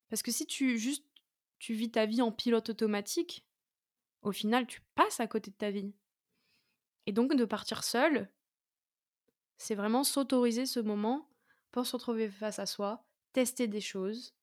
Parce 0.10 0.22
que 0.24 0.32
si 0.32 0.46
tu 0.46 0.78
juste 0.78 1.06
tu 1.60 1.74
vis 1.74 1.92
ta 1.92 2.06
vie 2.06 2.22
en 2.22 2.32
pilote 2.32 2.70
automatique, 2.70 3.46
au 4.22 4.32
final, 4.32 4.68
tu 4.68 4.82
passes 4.96 5.20
à 5.20 5.28
côté 5.28 5.52
de 5.52 5.56
ta 5.56 5.72
vie 5.72 5.94
et 7.06 7.12
donc 7.12 7.36
de 7.36 7.46
partir 7.46 7.84
seul, 7.84 8.30
c'est 9.58 9.76
vraiment 9.76 10.04
s'autoriser 10.04 10.66
ce 10.66 10.80
moment 10.80 11.30
pour 11.72 11.86
se 11.86 11.96
retrouver 11.96 12.30
face 12.30 12.60
à 12.60 12.66
soi, 12.66 13.06
tester 13.34 13.68
des 13.68 13.82
choses 13.82 14.34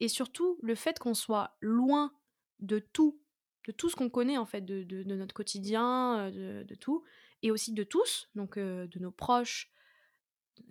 et 0.00 0.08
surtout 0.08 0.58
le 0.62 0.74
fait 0.74 0.98
qu'on 0.98 1.14
soit 1.14 1.56
loin 1.60 2.12
de 2.60 2.78
tout, 2.78 3.20
de 3.66 3.72
tout 3.72 3.88
ce 3.90 3.96
qu'on 3.96 4.10
connaît 4.10 4.38
en 4.38 4.46
fait, 4.46 4.62
de, 4.62 4.82
de- 4.82 5.02
de 5.02 5.14
notre 5.14 5.34
quotidien, 5.34 6.18
euh, 6.28 6.30
de, 6.30 6.66
de 6.66 6.74
tout, 6.74 7.04
et 7.42 7.50
aussi 7.50 7.72
de 7.72 7.82
tous, 7.84 8.28
donc 8.34 8.58
de 8.58 8.98
nos 8.98 9.10
proches, 9.10 9.72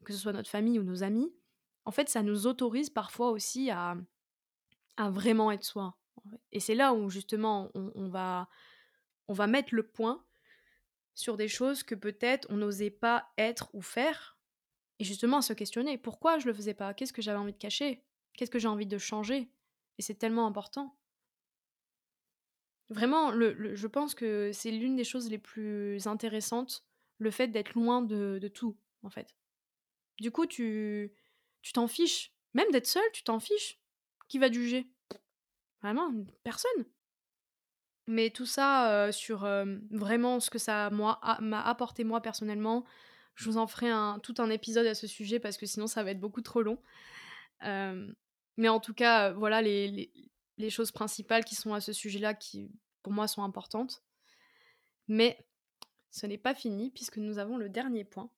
que 0.06 0.14
ce 0.14 0.20
soit 0.20 0.34
notre 0.34 0.50
famille 0.50 0.80
ou 0.80 0.84
nos 0.84 1.04
amis, 1.04 1.34
en 1.86 1.92
fait 1.92 2.10
ça 2.10 2.22
nous 2.22 2.48
autorise 2.48 2.90
parfois 2.90 3.32
aussi 3.32 3.72
à, 3.72 3.98
à 4.98 5.10
vraiment 5.10 5.52
être 5.52 5.64
soi. 5.64 5.98
Et 6.52 6.60
c'est 6.60 6.76
là 6.76 6.94
où 6.94 7.10
justement 7.10 7.72
on, 7.74 7.92
on 7.96 8.10
va, 8.10 8.50
on 9.28 9.34
va 9.34 9.48
mettre 9.48 9.74
le 9.74 9.84
point 9.84 10.24
sur 11.16 11.38
des 11.38 11.48
choses 11.48 11.84
que 11.84 11.96
peut-être 11.96 12.48
on 12.50 12.58
n'osait 12.58 12.92
pas 12.92 13.32
être 13.38 13.70
ou 13.74 13.82
faire 13.82 14.40
et 15.00 15.06
justement 15.06 15.38
à 15.38 15.42
se 15.42 15.54
questionner, 15.54 15.98
pourquoi 15.98 16.40
je 16.40 16.48
le 16.48 16.54
faisais 16.54 16.74
pas? 16.74 16.94
Qu'est-ce 16.94 17.14
que 17.14 17.22
j'avais 17.22 17.40
envie 17.40 17.54
de 17.54 17.58
cacher? 17.58 18.04
Qu'est-ce 18.34 18.52
que 18.52 18.60
j'ai 18.60 18.68
envie 18.68 18.86
de 18.86 18.98
changer? 18.98 19.50
Et 19.98 20.02
c'est 20.02 20.16
tellement 20.16 20.46
important. 20.46 20.99
Vraiment, 22.90 23.32
je 23.32 23.88
pense 23.88 24.16
que 24.16 24.52
c'est 24.52 24.72
l'une 24.72 24.96
des 24.96 25.04
choses 25.04 25.30
les 25.30 25.38
plus 25.38 26.08
intéressantes, 26.08 26.84
le 27.20 27.30
fait 27.30 27.48
d'être 27.48 27.74
loin 27.74 28.02
de, 28.02 28.48
tout, 28.54 28.78
en 29.04 29.10
fait. 29.10 29.36
Du 30.20 30.32
coup, 30.32 30.46
tu 30.46 31.14
tu 31.62 31.74
t'en 31.74 31.88
fiches. 31.88 32.34
Même 32.54 32.72
d'être 32.72 32.88
seul, 32.88 33.04
tu 33.14 33.24
t'en 33.24 33.40
fiches. 33.40 33.80
Qui 34.28 34.40
va 34.40 34.52
juger? 34.52 34.88
Vraiment, 35.82 36.12
personne. 36.44 36.86
Mais 38.08 38.32
tout 38.32 38.46
ça 38.46 38.92
euh, 38.92 39.12
sur 39.12 39.44
euh, 39.44 39.66
vraiment 39.92 40.40
ce 40.40 40.50
que 40.50 40.58
ça 40.58 40.90
m'a 40.90 41.62
apporté 41.62 42.04
moi 42.04 42.22
personnellement, 42.22 42.86
je 43.36 43.46
vous 43.46 43.58
en 43.58 43.68
ferai 43.68 43.90
un, 43.90 44.18
tout 44.20 44.34
un 44.40 44.50
épisode 44.50 44.88
à 44.88 44.96
ce 44.96 45.06
sujet 45.06 45.40
parce 45.40 45.58
que 45.58 45.68
sinon 45.68 45.86
ça 45.86 46.04
va 46.04 46.12
être 46.12 46.20
beaucoup 46.20 46.42
trop 46.42 46.64
long. 46.64 46.82
Euh, 47.66 48.12
mais 48.58 48.68
en 48.68 48.80
tout 48.80 48.94
cas, 48.94 49.32
voilà 49.32 49.62
les, 49.62 50.12
les 50.60 50.70
choses 50.70 50.92
principales 50.92 51.44
qui 51.44 51.56
sont 51.56 51.74
à 51.74 51.82
ce 51.82 51.94
sujet-là 51.94 52.36
qui 52.36 52.72
pour 53.02 53.12
moi 53.12 53.28
sont 53.28 53.44
importantes. 53.44 54.04
Mais 55.08 55.44
ce 56.12 56.28
n'est 56.28 56.38
pas 56.38 56.54
fini 56.54 56.92
puisque 56.92 57.18
nous 57.18 57.40
avons 57.40 57.58
le 57.58 57.70
dernier 57.70 58.06
point. 58.06 58.30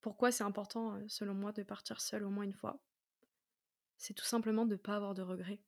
Pourquoi 0.00 0.32
c'est 0.32 0.44
important 0.44 0.94
euh, 0.94 1.04
selon 1.06 1.34
moi 1.34 1.52
de 1.52 1.62
partir 1.62 2.00
seul 2.00 2.24
au 2.24 2.30
moins 2.30 2.44
une 2.44 2.52
fois? 2.52 2.80
C'est 3.98 4.14
tout 4.14 4.24
simplement 4.24 4.64
de 4.66 4.72
ne 4.72 4.76
pas 4.76 4.96
avoir 4.96 5.14
de 5.14 5.22
regrets. 5.22 5.60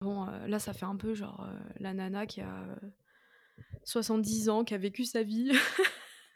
Bon, 0.00 0.26
euh, 0.26 0.46
là 0.46 0.58
ça 0.58 0.72
fait 0.72 0.86
un 0.86 0.96
peu 0.96 1.14
genre 1.14 1.44
euh, 1.44 1.58
la 1.78 1.92
nana 1.92 2.26
qui 2.26 2.40
a 2.40 2.62
euh, 2.62 2.76
70 3.84 4.48
ans, 4.48 4.64
qui 4.64 4.74
a 4.74 4.78
vécu 4.78 5.04
sa 5.04 5.22
vie. 5.22 5.52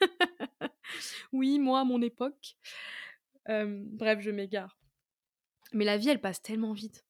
oui, 1.32 1.58
moi 1.58 1.80
à 1.80 1.84
mon 1.84 2.02
époque. 2.02 2.56
Bref, 3.46 4.20
je 4.20 4.30
m'égare. 4.30 4.78
Mais 5.72 5.84
la 5.84 5.98
vie, 5.98 6.08
elle 6.08 6.20
passe 6.20 6.40
tellement 6.40 6.72
vite. 6.72 7.03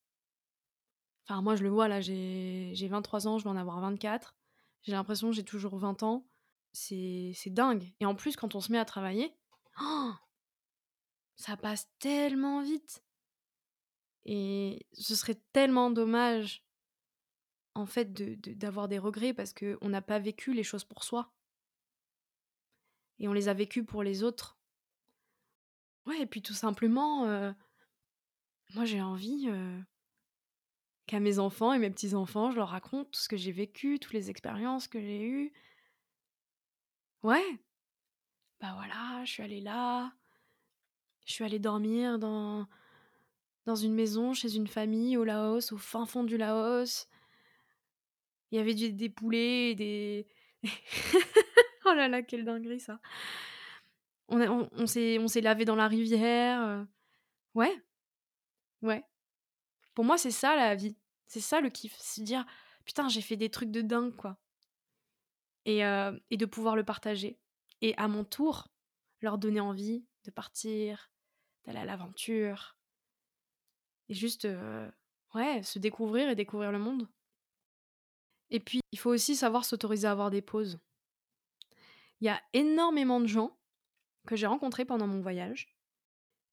Enfin, 1.27 1.41
moi, 1.43 1.57
je 1.57 1.63
le 1.63 1.71
vois, 1.71 1.89
là, 1.89 2.01
j'ai 2.01 2.71
j'ai 2.75 2.89
23 2.89 3.27
ans, 3.29 3.39
je 3.39 3.45
vais 3.45 3.51
en 3.51 3.57
avoir 3.57 3.81
24. 3.81 4.35
J'ai 4.83 4.93
l'impression 4.93 5.31
que 5.31 5.37
j'ai 5.37 5.45
toujours 5.45 5.77
20 5.79 6.03
ans. 6.03 6.27
C'est 6.73 7.35
dingue. 7.47 7.95
Et 8.01 8.07
en 8.07 8.15
plus, 8.15 8.37
quand 8.37 8.55
on 8.55 8.61
se 8.61 8.73
met 8.73 8.79
à 8.79 8.85
travailler, 8.85 9.33
oh, 9.81 10.13
ça 11.37 11.57
passe 11.57 11.89
tellement 11.99 12.63
vite. 12.63 13.03
Et 14.27 14.87
ce 14.93 15.15
serait 15.15 15.41
tellement 15.53 15.91
dommage, 15.91 16.65
en 17.75 17.87
fait, 17.87 18.13
de- 18.13 18.35
de- 18.37 18.55
d'avoir 18.55 18.89
des 18.89 18.99
regrets 18.99 19.35
parce 19.35 19.53
qu'on 19.53 19.89
n'a 19.89 20.03
pas 20.03 20.19
vécu 20.19 20.53
les 20.55 20.63
choses 20.65 20.85
pour 20.85 21.05
soi. 21.05 21.33
Et 23.19 23.29
on 23.29 23.33
les 23.33 23.49
a 23.49 23.55
vécues 23.55 23.85
pour 23.85 24.03
les 24.03 24.23
autres. 24.23 24.59
Ouais, 26.07 26.21
et 26.21 26.27
puis 26.27 26.43
tout 26.43 26.55
simplement, 26.55 27.25
euh, 27.27 27.53
moi 28.75 28.85
j'ai 28.85 29.01
envie 29.01 29.47
euh, 29.49 29.81
qu'à 31.07 31.21
mes 31.21 31.38
enfants 31.38 31.73
et 31.73 31.79
mes 31.79 31.90
petits-enfants, 31.90 32.51
je 32.51 32.57
leur 32.57 32.69
raconte 32.69 33.11
tout 33.11 33.21
ce 33.21 33.29
que 33.29 33.37
j'ai 33.37 33.53
vécu, 33.53 33.99
toutes 33.99 34.12
les 34.14 34.31
expériences 34.31 34.88
que 34.88 35.01
j'ai 35.01 35.23
eues. 35.23 35.53
Ouais, 37.23 37.45
bah 38.61 38.73
voilà, 38.75 39.25
je 39.25 39.31
suis 39.33 39.43
allée 39.43 39.61
là, 39.61 40.12
je 41.27 41.33
suis 41.33 41.45
allée 41.45 41.59
dormir 41.59 42.19
dans, 42.19 42.67
dans 43.67 43.75
une 43.77 43.95
maison 43.95 44.35
chez 44.35 44.57
une 44.57 44.67
famille 44.67 45.17
au 45.17 45.25
Laos, 45.25 45.73
au 45.73 45.79
fin 45.79 46.07
fond 46.07 46.25
du 46.25 46.37
Laos. 46.37 47.09
Il 48.51 48.59
y 48.59 48.61
avait 48.61 48.75
du- 48.75 48.93
des 48.93 49.09
poulets, 49.09 49.75
des... 49.75 50.27
oh 51.87 51.93
là 51.95 52.09
là, 52.09 52.23
quelle 52.23 52.45
dinguerie 52.45 52.81
ça. 52.81 53.01
On, 54.29 54.40
a- 54.40 54.49
on, 54.49 54.69
on 54.73 54.87
s'est 54.87 55.40
lavé 55.43 55.64
dans 55.64 55.77
la 55.77 55.88
rivière. 55.88 56.62
euh. 56.62 56.85
Ouais, 57.55 57.75
ouais. 58.83 59.05
Pour 59.95 60.05
moi, 60.05 60.19
c'est 60.19 60.31
ça 60.31 60.57
la 60.57 60.75
vie. 60.75 60.97
C'est 61.27 61.41
ça 61.41 61.61
le 61.61 61.71
kiff. 61.71 61.95
C'est 61.99 62.23
dire, 62.23 62.45
putain, 62.85 63.09
j'ai 63.09 63.21
fait 63.21 63.37
des 63.37 63.51
trucs 63.51 63.71
de 63.71 63.81
dingue, 63.81 64.15
quoi. 64.15 64.37
Et, 65.67 65.81
et 65.81 66.37
de 66.37 66.47
pouvoir 66.47 66.77
le 66.77 66.85
partager. 66.85 67.39
Et 67.81 67.97
à 67.97 68.09
mon 68.09 68.25
tour, 68.25 68.69
leur 69.21 69.39
donner 69.39 69.61
envie 69.61 70.05
de 70.25 70.31
partir, 70.31 71.11
d'aller 71.65 71.79
à 71.79 71.85
l'aventure. 71.85 72.77
Et 74.09 74.15
juste, 74.15 74.47
ouais, 75.35 75.63
se 75.63 75.79
découvrir 75.79 76.29
et 76.29 76.35
découvrir 76.35 76.73
le 76.73 76.79
monde. 76.79 77.09
Et 78.51 78.61
puis, 78.61 78.81
il 78.93 78.99
faut 78.99 79.11
aussi 79.11 79.35
savoir 79.37 79.65
s'autoriser 79.65 80.07
à 80.07 80.11
avoir 80.11 80.31
des 80.31 80.43
pauses. 80.43 80.79
Il 82.21 82.27
y 82.27 82.31
a 82.31 82.41
énormément 82.53 83.21
de 83.21 83.27
gens 83.27 83.59
que 84.27 84.37
j'ai 84.37 84.47
rencontrés 84.47 84.85
pendant 84.85 85.07
mon 85.07 85.21
voyage 85.21 85.77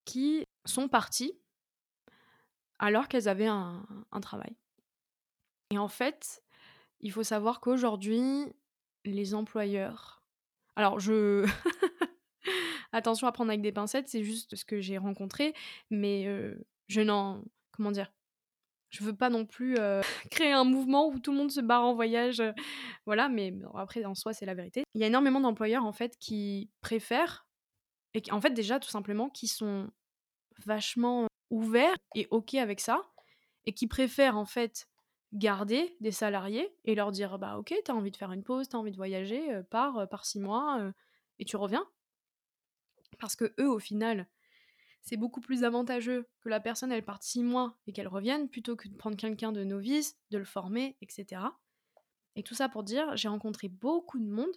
qui 0.06 0.44
sont 0.66 0.88
partis 0.88 1.41
alors 2.82 3.08
qu'elles 3.08 3.30
avaient 3.30 3.48
un, 3.48 3.86
travail. 4.22 4.58
Et 5.70 5.78
en 5.78 5.88
fait, 5.88 6.44
il 7.00 7.12
faut 7.12 7.24
savoir 7.24 7.62
qu'aujourd'hui, 7.62 8.46
les 9.06 9.34
employeurs. 9.34 10.22
Alors, 10.76 11.00
je. 11.00 11.48
Attention 12.91 13.28
à 13.28 13.32
prendre 13.32 13.52
avec 13.52 13.62
des 13.62 13.72
pincettes, 13.72 14.10
c'est 14.10 14.24
juste 14.24 14.56
ce 14.56 14.65
que 14.65 14.82
j'ai 14.82 14.98
rencontré, 14.98 15.54
mais 15.91 16.26
euh, 16.28 16.56
je 16.88 17.02
n'en. 17.02 17.44
Comment 17.72 17.91
dire 17.91 18.12
Je 18.89 19.04
veux 19.04 19.15
pas 19.15 19.30
non 19.30 19.46
plus 19.46 19.78
euh, 19.78 20.02
créer 20.32 20.52
un 20.52 20.65
mouvement 20.65 21.08
où 21.08 21.20
tout 21.20 21.32
le 21.32 21.38
monde 21.38 21.52
se 21.52 21.62
barre 21.62 21.84
en 21.84 21.94
voyage. 21.94 22.41
euh, 22.41 22.52
voilà, 23.06 23.30
mais 23.30 23.54
après, 23.76 24.04
en 24.06 24.15
soi, 24.15 24.34
c'est 24.34 24.48
la 24.48 24.56
vérité. 24.56 24.84
Il 24.96 25.02
y 25.02 25.04
a 25.04 25.08
énormément 25.08 25.39
d'employeurs, 25.39 25.86
en 25.86 25.94
fait, 25.94 26.17
qui 26.17 26.70
préfèrent. 26.82 27.46
Et 28.13 28.22
qui, 28.22 28.32
en 28.32 28.41
fait, 28.41 28.52
déjà, 28.52 28.80
tout 28.80 28.89
simplement, 28.89 29.30
qui 29.30 29.48
sont 29.48 29.89
vachement 30.65 31.28
ouverts 31.52 31.98
et 32.16 32.28
OK 32.32 32.56
avec 32.56 32.80
ça, 32.80 33.04
et 33.66 33.74
qui 33.74 33.88
préfèrent, 33.88 34.38
en 34.38 34.46
fait, 34.46 34.88
garder 35.34 35.96
des 36.02 36.12
salariés 36.12 36.76
et 36.84 36.96
leur 36.96 37.12
dire 37.12 37.40
bah 37.40 37.58
ok 37.58 37.74
t'as 37.86 37.94
envie 37.94 38.12
de 38.12 38.18
faire 38.18 38.32
une 38.32 38.44
pause 38.44 38.68
t'as 38.68 38.78
envie 38.78 38.92
de 38.92 38.98
voyager 38.98 39.54
euh, 39.54 39.64
pars 39.64 40.00
euh, 40.00 40.06
par 40.06 40.26
six 40.26 40.40
mois 40.40 40.80
euh, 40.82 40.92
et 41.40 41.46
tu 41.46 41.56
reviens. 41.56 41.86
Parce 43.20 43.36
que 43.36 43.54
eux 43.60 43.70
au 43.70 43.80
final 43.80 44.28
c'est 45.04 45.18
beaucoup 45.18 45.42
plus 45.42 45.64
avantageux 45.64 46.28
que 46.42 46.50
la 46.50 46.60
personne 46.60 46.92
elle 46.92 47.06
parte 47.06 47.24
six 47.24 47.44
mois 47.44 47.78
et 47.88 47.94
qu'elle 47.94 48.08
revienne 48.08 48.50
plutôt 48.50 48.76
que 48.76 48.88
de 48.88 48.96
prendre 48.96 49.18
quelqu'un 49.18 49.52
de 49.52 49.64
novice 49.64 50.18
de 50.32 50.38
le 50.38 50.44
former 50.44 50.98
etc 51.02 51.44
et 52.36 52.44
tout 52.44 52.54
ça 52.54 52.68
pour 52.68 52.84
dire 52.84 53.16
j'ai 53.16 53.28
rencontré 53.28 53.70
beaucoup 53.70 54.20
de 54.20 54.30
monde 54.30 54.56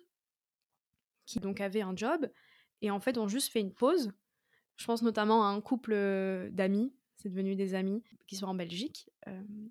qui 1.24 1.38
donc 1.38 1.61
avait 1.61 1.83
un 1.83 1.96
job 1.96 2.28
et 2.83 2.90
en 2.90 3.00
fait 3.00 3.16
ont 3.16 3.28
juste 3.28 3.52
fait 3.52 3.61
une 3.61 3.72
pause 3.72 4.12
Je 4.76 4.87
pense 4.87 5.02
notamment 5.02 5.44
à 5.44 5.48
un 5.48 5.60
couple 5.60 5.94
d'amis, 6.52 6.92
c'est 7.16 7.28
devenu 7.28 7.54
des 7.54 7.74
amis, 7.74 8.02
qui 8.26 8.37
sont 8.37 8.46
en 8.46 8.54
Belgique, 8.54 9.08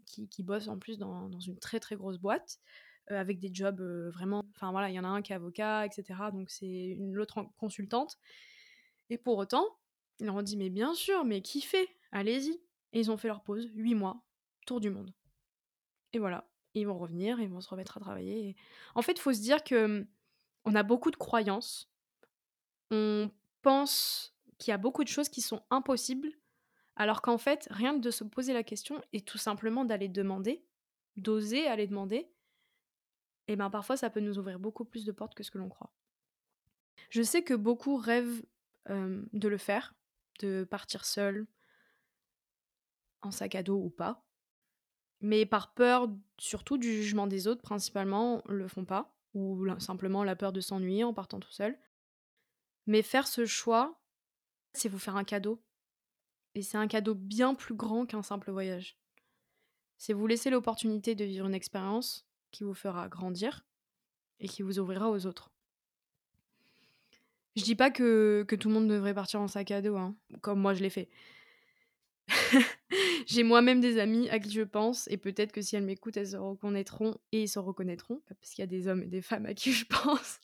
qui, 0.06 0.28
qui, 0.28 0.44
bossent 0.44 0.70
en 0.70 0.80
plus 0.80 0.98
dans, 0.98 1.30
dans, 1.30 1.40
une 1.40 1.58
très 1.60 1.80
très 1.80 1.96
grosse 1.96 2.18
boîte, 2.18 2.60
avec 3.08 3.40
des 3.40 3.54
jobs 3.54 3.82
vraiment... 3.82 4.44
Enfin 4.56 4.72
voilà, 4.72 4.90
il 4.90 4.94
y 4.94 5.00
en 5.00 5.04
a 5.04 5.10
un 5.10 5.22
qui 5.22 5.34
est 5.34 5.36
avocat, 5.36 5.86
etc. 5.86 6.20
Donc 6.32 6.50
c'est 6.50 6.66
une 6.66 7.18
autre 7.20 7.46
consultante. 7.58 8.18
Et 9.10 9.18
pour 9.18 9.38
autant, 9.38 9.66
ils 10.20 10.26
leur 10.26 10.36
ont 10.36 10.42
dit, 10.42 10.58
mais 10.58 10.70
bien 10.70 10.94
sûr, 10.94 11.26
mais 11.26 11.42
kiffez, 11.42 11.88
allez-y. 12.12 12.62
Et 12.94 13.00
ils 13.00 13.12
ont 13.12 13.18
fait 13.18 13.28
leur 13.28 13.44
pause, 13.44 13.70
8 13.74 13.96
mois, 13.96 14.24
tour 14.66 14.80
du 14.80 14.90
monde. 14.90 15.14
Et 16.14 16.20
voilà, 16.20 16.48
ils 16.76 16.88
vont 16.88 16.98
revenir, 16.98 17.40
ils 17.40 17.50
vont 17.50 17.62
se 17.62 17.70
remettre 17.70 17.98
à 17.98 18.00
travailler. 18.00 18.56
En 18.96 19.02
fait, 19.02 19.14
il 19.14 19.20
faut 19.20 19.34
se 19.34 19.42
dire 19.42 19.64
que 19.64 20.02
mmh, 20.02 20.08
on 20.66 20.76
a 20.76 20.84
beaucoup 20.84 21.12
de 21.12 21.16
croyances. 21.16 21.92
On 22.92 23.32
pense 23.62 24.33
qu'il 24.64 24.72
y 24.72 24.74
a 24.74 24.78
beaucoup 24.78 25.04
de 25.04 25.10
choses 25.10 25.30
qui 25.30 25.42
sont 25.42 25.62
impossibles, 25.70 26.32
alors 26.96 27.22
qu'en 27.22 27.38
fait, 27.38 27.68
rien 27.72 27.96
que 27.96 28.00
de 28.00 28.12
se 28.12 28.24
poser 28.24 28.54
la 28.54 28.64
question 28.64 29.02
et 29.14 29.22
tout 29.22 29.38
simplement 29.38 29.86
d'aller 29.86 30.08
demander, 30.08 30.66
d'oser 31.18 31.68
aller 31.68 31.88
demander, 31.88 32.32
et 33.48 33.56
ben 33.56 33.70
parfois 33.70 33.98
ça 33.98 34.10
peut 34.10 34.20
nous 34.20 34.40
ouvrir 34.40 34.60
beaucoup 34.60 34.86
plus 34.86 35.06
de 35.06 35.12
portes 35.12 35.36
que 35.36 35.44
ce 35.44 35.52
que 35.52 35.58
l'on 35.58 35.70
croit. 35.70 35.92
Je 37.10 37.22
sais 37.22 37.44
que 37.44 37.54
beaucoup 37.54 37.98
rêvent 37.98 38.44
de 38.90 39.48
le 39.48 39.58
faire, 39.58 39.96
de 40.40 40.64
partir 40.64 41.06
seul, 41.06 41.48
en 43.22 43.32
sac 43.32 43.56
à 43.56 43.64
dos 43.64 43.78
ou 43.78 43.90
pas. 43.90 44.26
Mais 45.22 45.46
par 45.46 45.74
peur 45.74 46.10
surtout 46.38 46.78
du 46.78 46.92
jugement 46.92 47.28
des 47.28 47.48
autres, 47.48 47.62
principalement, 47.62 48.42
le 48.48 48.68
font 48.68 48.86
pas. 48.86 49.16
Ou 49.34 49.66
simplement 49.80 50.24
la 50.24 50.36
peur 50.36 50.52
de 50.52 50.62
s'ennuyer 50.62 51.04
en 51.04 51.14
partant 51.14 51.40
tout 51.40 51.52
seul. 51.52 51.80
Mais 52.86 53.02
faire 53.02 53.28
ce 53.28 53.46
choix, 53.46 54.03
c'est 54.74 54.90
vous 54.90 55.00
faire 55.00 55.16
un 55.16 55.24
cadeau. 55.24 55.62
Et 56.56 56.62
c'est 56.62 56.78
un 56.78 56.88
cadeau 56.88 57.16
bien 57.16 57.56
plus 57.56 57.74
grand 57.74 58.06
qu'un 58.06 58.22
simple 58.22 58.52
voyage. 58.52 58.98
C'est 59.98 60.14
vous 60.14 60.28
laisser 60.28 60.50
l'opportunité 60.50 61.16
de 61.16 61.26
vivre 61.26 61.48
une 61.48 61.56
expérience 61.56 62.28
qui 62.52 62.64
vous 62.64 62.74
fera 62.74 63.08
grandir 63.08 63.66
et 64.40 64.48
qui 64.48 64.62
vous 64.62 64.80
ouvrira 64.80 65.10
aux 65.10 65.26
autres. 65.26 65.52
Je 67.56 67.64
dis 67.64 67.76
pas 67.76 67.92
que, 67.92 68.46
que 68.48 68.56
tout 68.56 68.68
le 68.68 68.74
monde 68.74 68.88
devrait 68.88 69.14
partir 69.14 69.40
en 69.40 69.48
sac 69.48 69.72
à 69.72 69.82
dos, 69.82 69.96
hein, 69.96 70.16
comme 70.42 70.60
moi 70.60 70.74
je 70.74 70.82
l'ai 70.82 70.90
fait. 70.90 71.10
J'ai 73.28 73.44
moi-même 73.44 73.80
des 73.80 74.00
amis 74.00 74.30
à 74.30 74.40
qui 74.40 74.52
je 74.52 74.64
pense, 74.64 75.08
et 75.10 75.18
peut-être 75.18 75.52
que 75.52 75.62
si 75.62 75.76
elles 75.76 75.84
m'écoutent, 75.84 76.18
elles 76.18 76.30
se 76.30 76.38
reconnaîtront 76.38 77.16
et 77.32 77.44
ils 77.44 77.48
se 77.48 77.60
reconnaîtront, 77.60 78.22
parce 78.28 78.52
qu'il 78.52 78.62
y 78.62 78.64
a 78.64 78.68
des 78.68 78.88
hommes 78.88 79.04
et 79.04 79.08
des 79.08 79.22
femmes 79.22 79.46
à 79.46 79.54
qui 79.54 79.72
je 79.72 79.86
pense, 80.04 80.40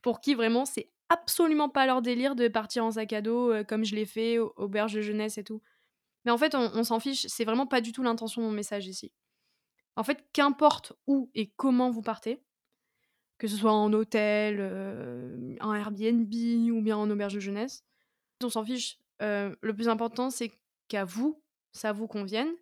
pour 0.00 0.20
qui 0.20 0.34
vraiment 0.34 0.64
c'est 0.64 0.90
absolument 1.12 1.68
pas 1.68 1.86
leur 1.86 2.02
délire 2.02 2.34
de 2.34 2.48
partir 2.48 2.84
en 2.84 2.92
sac 2.92 3.12
à 3.12 3.20
dos 3.20 3.52
euh, 3.52 3.64
comme 3.64 3.84
je 3.84 3.94
l'ai 3.94 4.06
fait, 4.06 4.38
auberge 4.38 4.94
de 4.94 5.02
jeunesse 5.02 5.38
et 5.38 5.44
tout. 5.44 5.62
Mais 6.24 6.30
en 6.30 6.38
fait, 6.38 6.54
on, 6.54 6.84
s'en 6.84 7.00
fiche, 7.00 7.26
c'est 7.26 7.44
vraiment 7.44 7.66
pas 7.66 7.80
du 7.80 7.92
tout 7.92 8.02
l'intention 8.02 8.42
de 8.42 8.46
mon 8.46 8.52
message 8.52 8.86
ici. 8.86 9.12
En 9.96 10.04
fait, 10.04 10.24
qu'importe 10.32 10.92
où 11.06 11.30
et 11.34 11.50
comment 11.56 11.90
vous 11.90 12.02
partez, 12.02 12.40
que 13.38 13.48
ce 13.48 13.56
soit 13.56 13.72
en 13.72 13.92
hôtel, 13.92 14.58
euh, 14.60 15.56
en 15.60 15.74
Airbnb 15.74 16.32
ou 16.72 16.80
bien 16.80 16.96
en 16.96 17.10
auberge 17.10 17.34
de 17.34 17.40
jeunesse. 17.40 17.84
On 18.42 18.48
s'en 18.48 18.64
fiche. 18.64 18.98
Euh, 19.20 19.54
le 19.60 19.74
plus 19.74 19.88
important, 19.88 20.30
c'est 20.30 20.52
qu'à 20.86 21.04
vous, 21.04 21.42
ça 21.72 21.92
vous 21.92 22.06
convienne, 22.06 22.52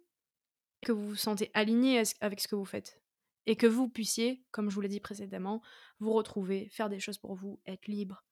que 0.82 0.92
vous 0.92 1.10
vous 1.10 1.16
sentez 1.16 1.50
aligné 1.52 2.02
avec 2.20 2.40
ce 2.40 2.48
que 2.48 2.56
vous 2.56 2.64
faites. 2.64 3.00
Et 3.46 3.56
que 3.56 3.66
vous 3.66 3.88
puissiez, 3.88 4.42
comme 4.52 4.70
je 4.70 4.74
vous 4.74 4.80
l'ai 4.80 4.88
dit 4.88 5.00
précédemment, 5.00 5.60
vous 5.98 6.12
retrouver, 6.12 6.68
faire 6.70 6.88
des 6.88 6.98
choses 6.98 7.18
pour 7.18 7.34
vous, 7.34 7.60
être 7.66 7.86
libre, 7.86 8.24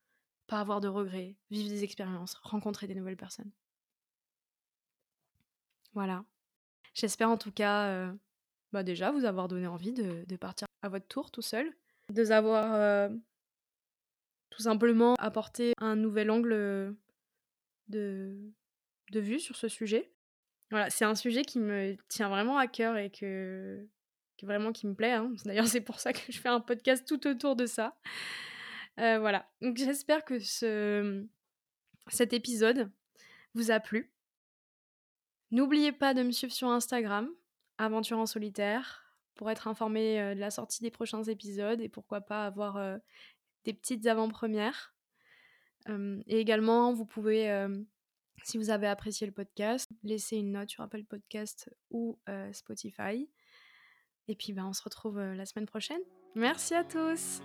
pas 0.49 0.61
avoir 0.61 0.81
de 0.81 0.89
regrets, 0.89 1.37
vivre 1.51 1.69
des 1.69 1.85
expériences, 1.85 2.35
rencontrer 2.43 2.87
des 2.87 2.95
nouvelles 2.95 3.17
personnes. 3.17 3.51
Voilà. 5.93 6.25
J'espère 6.95 7.31
en 7.31 7.37
tout 7.37 7.53
cas, 7.53 7.87
euh, 7.89 8.13
bah 8.73 8.83
déjà, 8.83 9.13
vous 9.13 9.25
avoir 9.25 9.47
donné 9.47 9.67
envie 9.67 9.93
de, 9.93 10.37
partir 10.37 10.67
à 10.83 10.89
votre 10.89 11.07
tour 11.07 11.31
tout 11.31 11.43
seul 11.43 11.73
de 12.13 12.33
avoir 12.33 12.75
euh, 12.75 13.11
tout 14.51 14.63
simplement 14.63 15.15
apporté 15.19 15.75
un 15.79 15.95
nouvel 15.95 16.31
angle 16.31 16.53
euh, 16.53 16.93
de, 17.89 18.37
de 19.13 19.21
vue 19.21 19.41
sur 19.41 19.57
ce 19.57 19.69
sujet. 19.69 20.11
Voilà, 20.71 20.91
c'est 20.91 21.05
un 21.05 21.15
sujet 21.15 21.43
qui 21.43 21.59
me 21.59 21.97
tient 22.09 22.29
vraiment 22.29 22.57
à 22.59 22.67
cœur 22.67 22.97
et 22.97 23.11
que, 23.11 23.87
vraiment 24.43 24.73
qui 24.73 24.87
me 24.87 24.95
plaît. 24.95 25.13
Hein. 25.13 25.33
D'ailleurs, 25.45 25.69
c'est 25.69 25.83
pour 25.83 26.01
ça 26.01 26.13
que 26.13 26.33
je 26.33 26.39
fais 26.39 26.49
un 26.49 26.61
podcast 26.61 27.07
tout 27.07 27.27
autour 27.27 27.57
de 27.57 27.67
ça. 27.67 27.99
Euh, 28.99 29.19
voilà, 29.19 29.49
donc 29.61 29.77
j'espère 29.77 30.25
que 30.25 30.39
ce, 30.39 31.25
cet 32.09 32.33
épisode 32.33 32.91
vous 33.55 33.71
a 33.71 33.81
plu. 33.81 34.13
N'oubliez 35.51 35.93
pas 35.93 36.15
de 36.15 36.23
me 36.23 36.33
suivre 36.33 36.53
sur 36.53 36.69
Instagram, 36.69 37.31
Aventure 37.79 38.19
en 38.19 38.27
solitaire, 38.27 39.15
pour 39.37 39.51
être 39.51 39.69
informé 39.69 40.35
de 40.35 40.41
la 40.41 40.51
sortie 40.51 40.83
des 40.83 40.91
prochains 40.91 41.23
épisodes 41.23 41.81
et 41.81 41.89
pourquoi 41.89 42.21
pas 42.21 42.45
avoir 42.45 42.99
des 43.65 43.73
petites 43.73 44.07
avant-premières. 44.07 44.95
et 45.89 46.41
également, 46.41 46.93
vous 46.93 47.07
pouvez, 47.07 47.67
si 48.43 48.59
vous 48.59 48.71
avez 48.71 48.89
apprécié 48.89 49.27
le 49.29 49.33
podcast, 49.33 49.89
laisser 50.03 50.37
une 50.37 50.53
note 50.53 50.71
sur 50.71 50.83
Apple 50.83 51.05
Podcast 51.05 51.71
ou 51.91 52.19
Spotify. 52.53 53.31
Et 54.27 54.35
puis, 54.35 54.53
ben, 54.53 54.67
on 54.67 54.73
se 54.73 54.83
retrouve 54.83 55.21
la 55.21 55.47
semaine 55.47 55.67
prochaine. 55.67 56.01
Merci 56.35 56.75
à 56.75 56.85
tous 56.85 57.41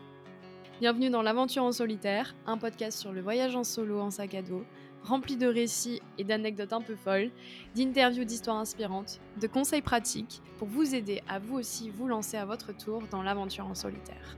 Bienvenue 0.83 1.09
dans 1.09 1.21
l'Aventure 1.21 1.63
en 1.63 1.71
solitaire, 1.71 2.35
un 2.45 2.57
podcast 2.57 2.99
sur 2.99 3.13
le 3.13 3.21
voyage 3.21 3.55
en 3.55 3.63
solo 3.63 4.01
en 4.01 4.11
sac 4.11 4.35
à 4.35 4.41
dos 4.41 4.65
rempli 5.01 5.37
de 5.37 5.47
récits 5.47 6.01
et 6.17 6.25
d'anecdotes 6.25 6.73
un 6.73 6.81
peu 6.81 6.97
folles, 6.97 7.31
d'interviews 7.73 8.25
d'histoires 8.25 8.57
inspirantes, 8.57 9.21
de 9.39 9.47
conseils 9.47 9.81
pratiques 9.81 10.41
pour 10.57 10.67
vous 10.67 10.93
aider 10.93 11.21
à 11.29 11.39
vous 11.39 11.55
aussi 11.55 11.89
vous 11.89 12.09
lancer 12.09 12.35
à 12.35 12.43
votre 12.43 12.75
tour 12.75 13.01
dans 13.11 13.23
l'aventure 13.23 13.65
en 13.65 13.75
solitaire. 13.75 14.35